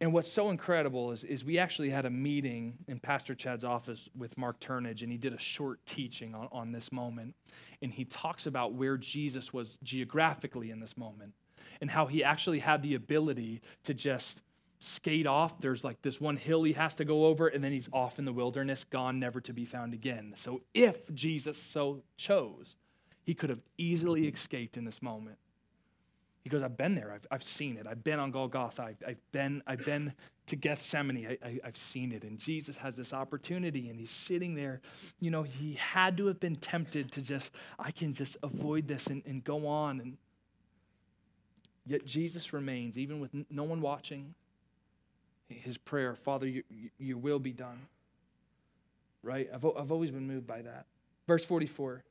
And 0.00 0.12
what's 0.12 0.30
so 0.30 0.50
incredible 0.50 1.10
is, 1.10 1.24
is 1.24 1.44
we 1.44 1.58
actually 1.58 1.88
had 1.88 2.04
a 2.04 2.10
meeting 2.10 2.74
in 2.86 3.00
Pastor 3.00 3.34
Chad's 3.34 3.64
office 3.64 4.10
with 4.14 4.36
Mark 4.36 4.60
Turnage, 4.60 5.02
and 5.02 5.10
he 5.10 5.16
did 5.16 5.32
a 5.32 5.38
short 5.38 5.80
teaching 5.86 6.34
on, 6.34 6.48
on 6.52 6.70
this 6.70 6.92
moment. 6.92 7.34
And 7.80 7.90
he 7.90 8.04
talks 8.04 8.46
about 8.46 8.74
where 8.74 8.98
Jesus 8.98 9.54
was 9.54 9.78
geographically 9.82 10.70
in 10.70 10.80
this 10.80 10.98
moment 10.98 11.32
and 11.80 11.90
how 11.90 12.06
he 12.06 12.22
actually 12.22 12.58
had 12.58 12.82
the 12.82 12.94
ability 12.94 13.62
to 13.84 13.94
just 13.94 14.42
skate 14.80 15.26
off. 15.26 15.58
There's 15.60 15.82
like 15.82 16.02
this 16.02 16.20
one 16.20 16.36
hill 16.36 16.62
he 16.62 16.74
has 16.74 16.94
to 16.96 17.04
go 17.06 17.26
over, 17.26 17.48
and 17.48 17.64
then 17.64 17.72
he's 17.72 17.88
off 17.90 18.18
in 18.18 18.26
the 18.26 18.32
wilderness, 18.32 18.84
gone, 18.84 19.18
never 19.18 19.40
to 19.40 19.54
be 19.54 19.64
found 19.64 19.94
again. 19.94 20.32
So 20.36 20.60
if 20.74 21.12
Jesus 21.14 21.56
so 21.56 22.02
chose, 22.18 22.76
he 23.24 23.32
could 23.32 23.48
have 23.48 23.62
easily 23.78 24.28
escaped 24.28 24.76
in 24.76 24.84
this 24.84 25.00
moment. 25.00 25.38
He 26.46 26.50
goes, 26.50 26.62
I've 26.62 26.76
been 26.76 26.94
there. 26.94 27.10
I've, 27.10 27.26
I've 27.28 27.42
seen 27.42 27.76
it. 27.76 27.88
I've 27.88 28.04
been 28.04 28.20
on 28.20 28.30
Golgotha. 28.30 28.80
I've, 28.80 29.02
I've, 29.04 29.32
been, 29.32 29.64
I've 29.66 29.84
been 29.84 30.12
to 30.46 30.54
Gethsemane. 30.54 31.26
I, 31.26 31.44
I, 31.44 31.58
I've 31.64 31.76
seen 31.76 32.12
it. 32.12 32.22
And 32.22 32.38
Jesus 32.38 32.76
has 32.76 32.96
this 32.96 33.12
opportunity, 33.12 33.88
and 33.88 33.98
he's 33.98 34.12
sitting 34.12 34.54
there. 34.54 34.80
You 35.18 35.32
know, 35.32 35.42
he 35.42 35.74
had 35.74 36.16
to 36.18 36.26
have 36.26 36.38
been 36.38 36.54
tempted 36.54 37.10
to 37.10 37.20
just, 37.20 37.50
I 37.80 37.90
can 37.90 38.12
just 38.12 38.36
avoid 38.44 38.86
this 38.86 39.08
and, 39.08 39.24
and 39.26 39.42
go 39.42 39.66
on. 39.66 39.98
And 39.98 40.16
yet 41.84 42.06
Jesus 42.06 42.52
remains, 42.52 42.96
even 42.96 43.18
with 43.18 43.32
no 43.50 43.64
one 43.64 43.80
watching, 43.80 44.32
his 45.48 45.76
prayer, 45.76 46.14
Father, 46.14 46.46
your, 46.46 46.62
your 46.96 47.18
will 47.18 47.40
be 47.40 47.54
done. 47.54 47.88
Right? 49.24 49.50
I've, 49.52 49.64
I've 49.64 49.90
always 49.90 50.12
been 50.12 50.28
moved 50.28 50.46
by 50.46 50.62
that. 50.62 50.86
Verse 51.26 51.44
44. 51.44 52.04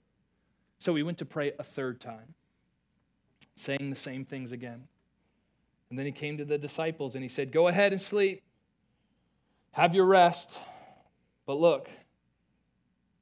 So 0.80 0.93
he 0.93 1.04
went 1.04 1.19
to 1.19 1.26
pray 1.26 1.54
a 1.58 1.63
third 1.63 2.02
time 2.02 2.34
saying 3.56 3.89
the 3.89 3.96
same 3.96 4.26
things 4.26 4.52
again. 4.52 4.88
And 5.89 6.00
then 6.00 6.06
he 6.06 6.12
came 6.12 6.38
to 6.38 6.46
the 6.46 6.58
disciples 6.58 7.15
and 7.15 7.24
he 7.24 7.28
said, 7.28 7.52
Go 7.52 7.68
ahead 7.68 7.91
and 7.91 8.02
sleep. 8.02 8.41
Have 9.72 9.94
your 9.94 10.06
rest. 10.06 10.60
But 11.46 11.58
look, 11.58 11.89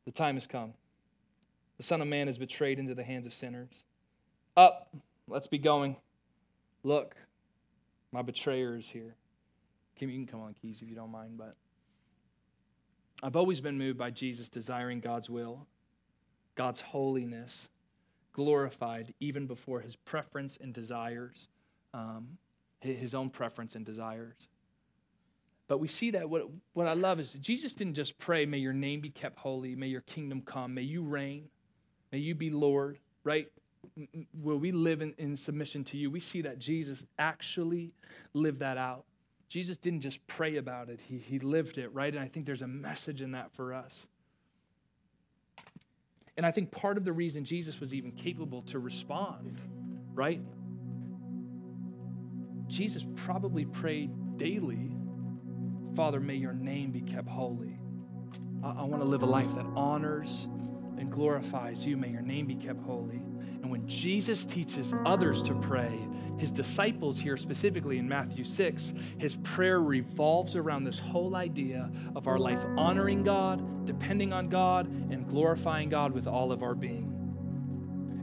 the 0.05 0.11
time 0.11 0.35
has 0.35 0.47
come. 0.47 0.73
The 1.77 1.83
Son 1.83 2.01
of 2.01 2.07
Man 2.07 2.27
is 2.27 2.37
betrayed 2.37 2.79
into 2.79 2.95
the 2.95 3.03
hands 3.03 3.27
of 3.27 3.33
sinners. 3.33 3.83
Up, 4.55 4.95
let's 5.27 5.47
be 5.47 5.57
going. 5.57 5.97
Look, 6.83 7.15
my 8.11 8.21
betrayer 8.21 8.77
is 8.77 8.87
here. 8.87 9.15
Kim, 9.95 10.09
you 10.09 10.17
can 10.17 10.27
come 10.27 10.41
on, 10.41 10.53
Keys, 10.53 10.81
if 10.81 10.89
you 10.89 10.95
don't 10.95 11.11
mind, 11.11 11.37
but 11.37 11.55
I've 13.21 13.35
always 13.35 13.61
been 13.61 13.77
moved 13.77 13.97
by 13.97 14.11
Jesus 14.11 14.49
desiring 14.49 14.99
God's 14.99 15.29
will, 15.29 15.65
God's 16.55 16.81
holiness, 16.81 17.69
glorified 18.33 19.13
even 19.19 19.47
before 19.47 19.79
his 19.79 19.95
preference 19.95 20.57
and 20.59 20.73
desires, 20.73 21.47
um, 21.93 22.37
his 22.79 23.13
own 23.13 23.29
preference 23.29 23.75
and 23.75 23.85
desires. 23.85 24.49
But 25.67 25.77
we 25.77 25.87
see 25.87 26.11
that 26.11 26.29
what, 26.29 26.49
what 26.73 26.87
I 26.87 26.93
love 26.93 27.19
is 27.19 27.33
Jesus 27.33 27.73
didn't 27.73 27.93
just 27.93 28.17
pray, 28.17 28.45
may 28.45 28.57
your 28.57 28.73
name 28.73 28.99
be 28.99 29.09
kept 29.09 29.39
holy, 29.39 29.75
may 29.75 29.87
your 29.87 30.01
kingdom 30.01 30.41
come, 30.41 30.73
may 30.73 30.81
you 30.81 31.03
reign, 31.03 31.45
may 32.11 32.17
you 32.17 32.35
be 32.35 32.49
Lord, 32.49 32.99
right? 33.23 33.47
Will 34.41 34.57
we 34.57 34.71
live 34.71 35.01
in, 35.01 35.13
in 35.17 35.35
submission 35.35 35.83
to 35.85 35.97
you? 35.97 36.09
We 36.11 36.19
see 36.19 36.41
that 36.41 36.59
Jesus 36.59 37.05
actually 37.17 37.93
lived 38.33 38.59
that 38.59 38.77
out. 38.77 39.05
Jesus 39.47 39.77
didn't 39.77 40.01
just 40.01 40.25
pray 40.27 40.57
about 40.57 40.89
it, 40.89 40.99
he, 41.07 41.17
he 41.17 41.39
lived 41.39 41.77
it, 41.77 41.93
right? 41.93 42.13
And 42.13 42.23
I 42.23 42.27
think 42.27 42.45
there's 42.45 42.61
a 42.61 42.67
message 42.67 43.21
in 43.21 43.31
that 43.31 43.51
for 43.53 43.73
us. 43.73 44.07
And 46.35 46.45
I 46.45 46.51
think 46.51 46.71
part 46.71 46.97
of 46.97 47.05
the 47.05 47.13
reason 47.13 47.45
Jesus 47.45 47.79
was 47.79 47.93
even 47.93 48.11
capable 48.11 48.63
to 48.63 48.79
respond, 48.79 49.61
right? 50.13 50.41
Jesus 52.67 53.05
probably 53.15 53.65
prayed 53.65 54.09
daily, 54.37 54.95
Father, 55.95 56.19
may 56.19 56.35
your 56.35 56.53
name 56.53 56.91
be 56.91 57.01
kept 57.01 57.27
holy. 57.27 57.79
I, 58.63 58.71
I 58.71 58.83
want 58.83 59.03
to 59.03 59.07
live 59.07 59.21
a 59.21 59.27
life 59.27 59.53
that 59.55 59.65
honors 59.75 60.47
glorifies 61.13 61.85
you. 61.85 61.95
May 61.95 62.09
your 62.09 62.21
name 62.21 62.47
be 62.47 62.55
kept 62.55 62.81
holy. 62.81 63.21
And 63.61 63.71
when 63.71 63.87
Jesus 63.87 64.45
teaches 64.45 64.93
others 65.05 65.41
to 65.43 65.53
pray, 65.53 65.97
his 66.37 66.51
disciples 66.51 67.17
here 67.17 67.37
specifically 67.37 67.97
in 67.99 68.09
Matthew 68.09 68.43
6, 68.43 68.93
his 69.17 69.37
prayer 69.37 69.79
revolves 69.79 70.55
around 70.55 70.83
this 70.83 70.99
whole 70.99 71.35
idea 71.35 71.89
of 72.15 72.27
our 72.27 72.37
life 72.37 72.65
honoring 72.77 73.23
God, 73.23 73.85
depending 73.85 74.33
on 74.33 74.49
God, 74.49 74.87
and 74.87 75.27
glorifying 75.27 75.87
God 75.87 76.11
with 76.11 76.27
all 76.27 76.51
of 76.51 76.63
our 76.63 76.75
being. 76.75 77.09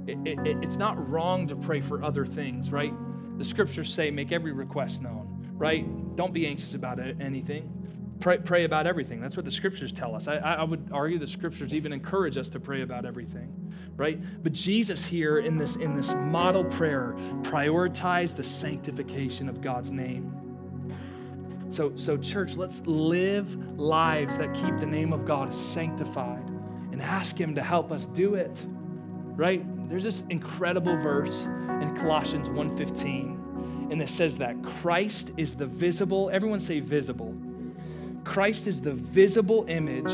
It, 0.06 0.38
it, 0.46 0.56
it's 0.62 0.76
not 0.76 1.08
wrong 1.08 1.46
to 1.46 1.56
pray 1.56 1.80
for 1.80 2.02
other 2.02 2.26
things, 2.26 2.70
right? 2.70 2.92
The 3.38 3.44
scriptures 3.44 3.92
say, 3.92 4.10
make 4.10 4.32
every 4.32 4.52
request 4.52 5.00
known, 5.00 5.48
right? 5.52 5.86
Don't 6.16 6.34
be 6.34 6.46
anxious 6.46 6.74
about 6.74 6.98
anything. 6.98 7.79
Pray, 8.20 8.36
pray 8.38 8.64
about 8.64 8.86
everything. 8.86 9.20
That's 9.20 9.36
what 9.36 9.46
the 9.46 9.50
scriptures 9.50 9.92
tell 9.92 10.14
us. 10.14 10.28
I, 10.28 10.36
I 10.36 10.62
would 10.62 10.90
argue 10.92 11.18
the 11.18 11.26
scriptures 11.26 11.72
even 11.72 11.92
encourage 11.92 12.36
us 12.36 12.50
to 12.50 12.60
pray 12.60 12.82
about 12.82 13.06
everything, 13.06 13.72
right? 13.96 14.20
But 14.42 14.52
Jesus 14.52 15.06
here 15.06 15.38
in 15.38 15.56
this, 15.56 15.76
in 15.76 15.94
this 15.94 16.12
model 16.14 16.64
prayer 16.64 17.14
prioritized 17.42 18.36
the 18.36 18.44
sanctification 18.44 19.48
of 19.48 19.62
God's 19.62 19.90
name. 19.90 20.36
So, 21.70 21.92
so, 21.96 22.18
church, 22.18 22.56
let's 22.56 22.82
live 22.84 23.56
lives 23.78 24.36
that 24.36 24.52
keep 24.52 24.78
the 24.80 24.86
name 24.86 25.12
of 25.12 25.24
God 25.24 25.54
sanctified 25.54 26.46
and 26.92 27.00
ask 27.00 27.40
Him 27.40 27.54
to 27.54 27.62
help 27.62 27.92
us 27.92 28.06
do 28.08 28.34
it, 28.34 28.66
right? 29.36 29.64
There's 29.88 30.04
this 30.04 30.24
incredible 30.30 30.96
verse 30.96 31.46
in 31.46 31.96
Colossians 31.96 32.48
1.15, 32.48 33.92
and 33.92 34.02
it 34.02 34.08
says 34.08 34.36
that 34.38 34.62
Christ 34.62 35.30
is 35.36 35.54
the 35.54 35.66
visible, 35.66 36.28
everyone 36.32 36.58
say 36.58 36.80
visible, 36.80 37.34
Christ 38.30 38.68
is 38.68 38.80
the 38.80 38.92
visible 38.92 39.64
image 39.66 40.12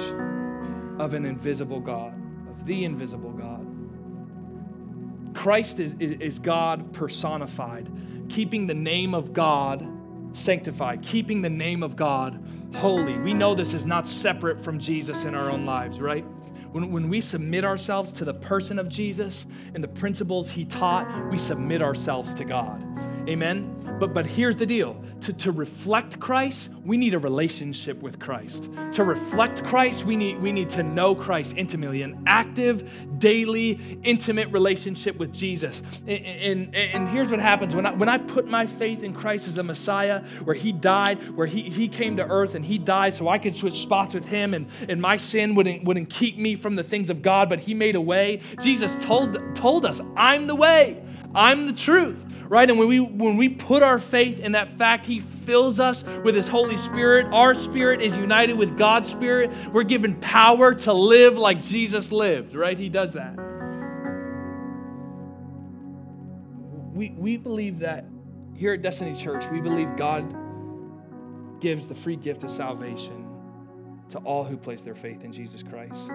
of 0.98 1.12
an 1.12 1.26
invisible 1.26 1.80
God, 1.80 2.14
of 2.48 2.64
the 2.64 2.84
invisible 2.86 3.30
God. 3.32 3.66
Christ 5.34 5.80
is, 5.80 5.94
is, 6.00 6.12
is, 6.12 6.38
God 6.38 6.94
personified, 6.94 7.90
keeping 8.30 8.66
the 8.66 8.74
name 8.74 9.14
of 9.14 9.34
God 9.34 9.86
sanctified, 10.32 11.02
keeping 11.02 11.42
the 11.42 11.50
name 11.50 11.82
of 11.82 11.94
God 11.94 12.42
holy. 12.76 13.18
We 13.18 13.34
know 13.34 13.54
this 13.54 13.74
is 13.74 13.84
not 13.84 14.06
separate 14.06 14.64
from 14.64 14.78
Jesus 14.78 15.24
in 15.24 15.34
our 15.34 15.50
own 15.50 15.66
lives, 15.66 16.00
right? 16.00 16.24
When, 16.72 16.90
when 16.90 17.10
we 17.10 17.20
submit 17.20 17.66
ourselves 17.66 18.12
to 18.12 18.24
the 18.24 18.32
person 18.32 18.78
of 18.78 18.88
Jesus 18.88 19.44
and 19.74 19.84
the 19.84 19.88
principles 19.88 20.50
he 20.50 20.64
taught, 20.64 21.06
we 21.30 21.36
submit 21.36 21.82
ourselves 21.82 22.34
to 22.36 22.46
God. 22.46 22.82
Amen. 23.28 23.75
But 23.98 24.12
but 24.12 24.26
here's 24.26 24.56
the 24.56 24.66
deal. 24.66 25.02
To, 25.22 25.32
to 25.32 25.52
reflect 25.52 26.20
Christ, 26.20 26.70
we 26.84 26.96
need 26.96 27.14
a 27.14 27.18
relationship 27.18 28.02
with 28.02 28.18
Christ. 28.18 28.68
To 28.92 29.04
reflect 29.04 29.64
Christ, 29.64 30.04
we 30.04 30.16
need 30.16 30.40
we 30.40 30.52
need 30.52 30.70
to 30.70 30.82
know 30.82 31.14
Christ 31.14 31.54
intimately, 31.56 32.02
an 32.02 32.22
active, 32.26 33.18
daily, 33.18 33.98
intimate 34.02 34.50
relationship 34.52 35.16
with 35.16 35.32
Jesus. 35.32 35.82
And, 36.06 36.24
and, 36.26 36.74
and 36.74 37.08
here's 37.08 37.30
what 37.30 37.40
happens 37.40 37.74
when 37.74 37.86
I 37.86 37.92
when 37.92 38.08
I 38.08 38.18
put 38.18 38.46
my 38.46 38.66
faith 38.66 39.02
in 39.02 39.14
Christ 39.14 39.48
as 39.48 39.54
the 39.54 39.62
Messiah, 39.62 40.22
where 40.44 40.54
he 40.54 40.72
died, 40.72 41.36
where 41.36 41.46
he, 41.46 41.62
he 41.62 41.88
came 41.88 42.16
to 42.18 42.26
earth 42.26 42.54
and 42.54 42.64
he 42.64 42.78
died 42.78 43.14
so 43.14 43.28
I 43.28 43.38
could 43.38 43.54
switch 43.54 43.80
spots 43.80 44.14
with 44.14 44.26
him 44.26 44.54
and, 44.54 44.68
and 44.88 45.00
my 45.00 45.16
sin 45.16 45.54
wouldn't, 45.54 45.84
wouldn't 45.84 46.10
keep 46.10 46.38
me 46.38 46.54
from 46.54 46.76
the 46.76 46.82
things 46.82 47.10
of 47.10 47.22
God, 47.22 47.48
but 47.48 47.60
he 47.60 47.74
made 47.74 47.94
a 47.94 48.00
way. 48.00 48.40
Jesus 48.60 48.96
told, 49.04 49.38
told 49.54 49.86
us, 49.86 50.00
I'm 50.16 50.46
the 50.46 50.54
way, 50.54 51.02
I'm 51.34 51.66
the 51.66 51.72
truth 51.72 52.24
right? 52.48 52.68
And 52.68 52.78
when 52.78 52.88
we 52.88 53.00
when 53.00 53.36
we 53.36 53.48
put 53.48 53.82
our 53.86 53.98
faith 53.98 54.38
in 54.40 54.52
that 54.52 54.68
fact, 54.76 55.06
He 55.06 55.20
fills 55.20 55.80
us 55.80 56.04
with 56.24 56.34
His 56.34 56.48
Holy 56.48 56.76
Spirit. 56.76 57.26
Our 57.32 57.54
spirit 57.54 58.02
is 58.02 58.18
united 58.18 58.54
with 58.54 58.76
God's 58.76 59.08
Spirit. 59.08 59.50
We're 59.72 59.84
given 59.84 60.16
power 60.16 60.74
to 60.74 60.92
live 60.92 61.38
like 61.38 61.62
Jesus 61.62 62.12
lived, 62.12 62.54
right? 62.54 62.78
He 62.78 62.88
does 62.88 63.14
that. 63.14 63.34
We 66.92 67.10
we 67.10 67.36
believe 67.36 67.80
that 67.80 68.06
here 68.54 68.72
at 68.72 68.82
Destiny 68.82 69.14
Church, 69.14 69.46
we 69.50 69.60
believe 69.60 69.96
God 69.96 70.34
gives 71.60 71.86
the 71.86 71.94
free 71.94 72.16
gift 72.16 72.44
of 72.44 72.50
salvation 72.50 73.26
to 74.10 74.18
all 74.18 74.44
who 74.44 74.56
place 74.56 74.82
their 74.82 74.94
faith 74.94 75.24
in 75.24 75.32
Jesus 75.32 75.62
Christ. 75.62 76.08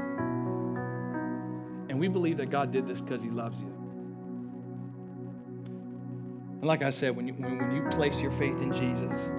And 1.89 1.99
we 1.99 2.07
believe 2.07 2.37
that 2.37 2.49
God 2.49 2.71
did 2.71 2.87
this 2.87 3.01
because 3.01 3.21
He 3.21 3.29
loves 3.29 3.61
you. 3.61 3.70
And 6.61 6.67
like 6.67 6.83
I 6.83 6.91
said, 6.91 7.15
when 7.15 7.27
you, 7.27 7.33
when, 7.33 7.57
when 7.57 7.75
you 7.75 7.81
place 7.89 8.21
your 8.21 8.29
faith 8.29 8.61
in 8.61 8.71
Jesus, 8.71 9.31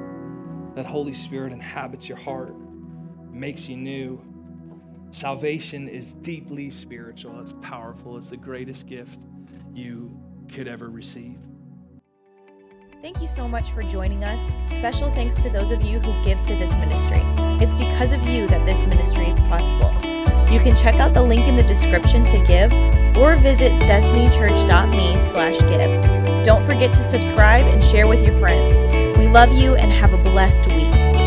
that 0.74 0.84
Holy 0.84 1.12
Spirit 1.12 1.52
inhabits 1.52 2.08
your 2.08 2.18
heart, 2.18 2.52
makes 3.30 3.68
you 3.68 3.76
new. 3.76 4.20
Salvation 5.12 5.86
is 5.86 6.14
deeply 6.14 6.68
spiritual, 6.68 7.38
it's 7.40 7.52
powerful, 7.62 8.18
it's 8.18 8.30
the 8.30 8.36
greatest 8.36 8.88
gift 8.88 9.20
you 9.72 10.10
could 10.52 10.66
ever 10.66 10.90
receive. 10.90 11.38
Thank 13.02 13.20
you 13.20 13.28
so 13.28 13.46
much 13.46 13.70
for 13.70 13.84
joining 13.84 14.24
us. 14.24 14.58
Special 14.66 15.12
thanks 15.12 15.36
to 15.44 15.48
those 15.48 15.70
of 15.70 15.84
you 15.84 16.00
who 16.00 16.24
give 16.24 16.42
to 16.42 16.56
this 16.56 16.74
ministry. 16.74 17.22
It's 17.64 17.76
because 17.76 18.12
of 18.12 18.24
you 18.24 18.48
that 18.48 18.66
this 18.66 18.84
ministry 18.84 19.28
is 19.28 19.38
possible. 19.40 19.92
You 20.52 20.58
can 20.58 20.74
check 20.74 20.96
out 20.96 21.14
the 21.14 21.22
link 21.22 21.46
in 21.46 21.54
the 21.54 21.62
description 21.62 22.24
to 22.24 22.44
give 22.44 22.72
or 23.16 23.36
visit 23.36 23.72
destinychurch.me 23.82 25.20
slash 25.20 25.60
give. 25.60 26.44
Don't 26.44 26.64
forget 26.64 26.92
to 26.92 27.02
subscribe 27.02 27.66
and 27.66 27.82
share 27.82 28.06
with 28.06 28.22
your 28.22 28.38
friends. 28.38 28.80
We 29.18 29.28
love 29.28 29.52
you 29.52 29.74
and 29.76 29.92
have 29.92 30.12
a 30.12 30.18
blessed 30.18 30.66
week. 30.66 31.21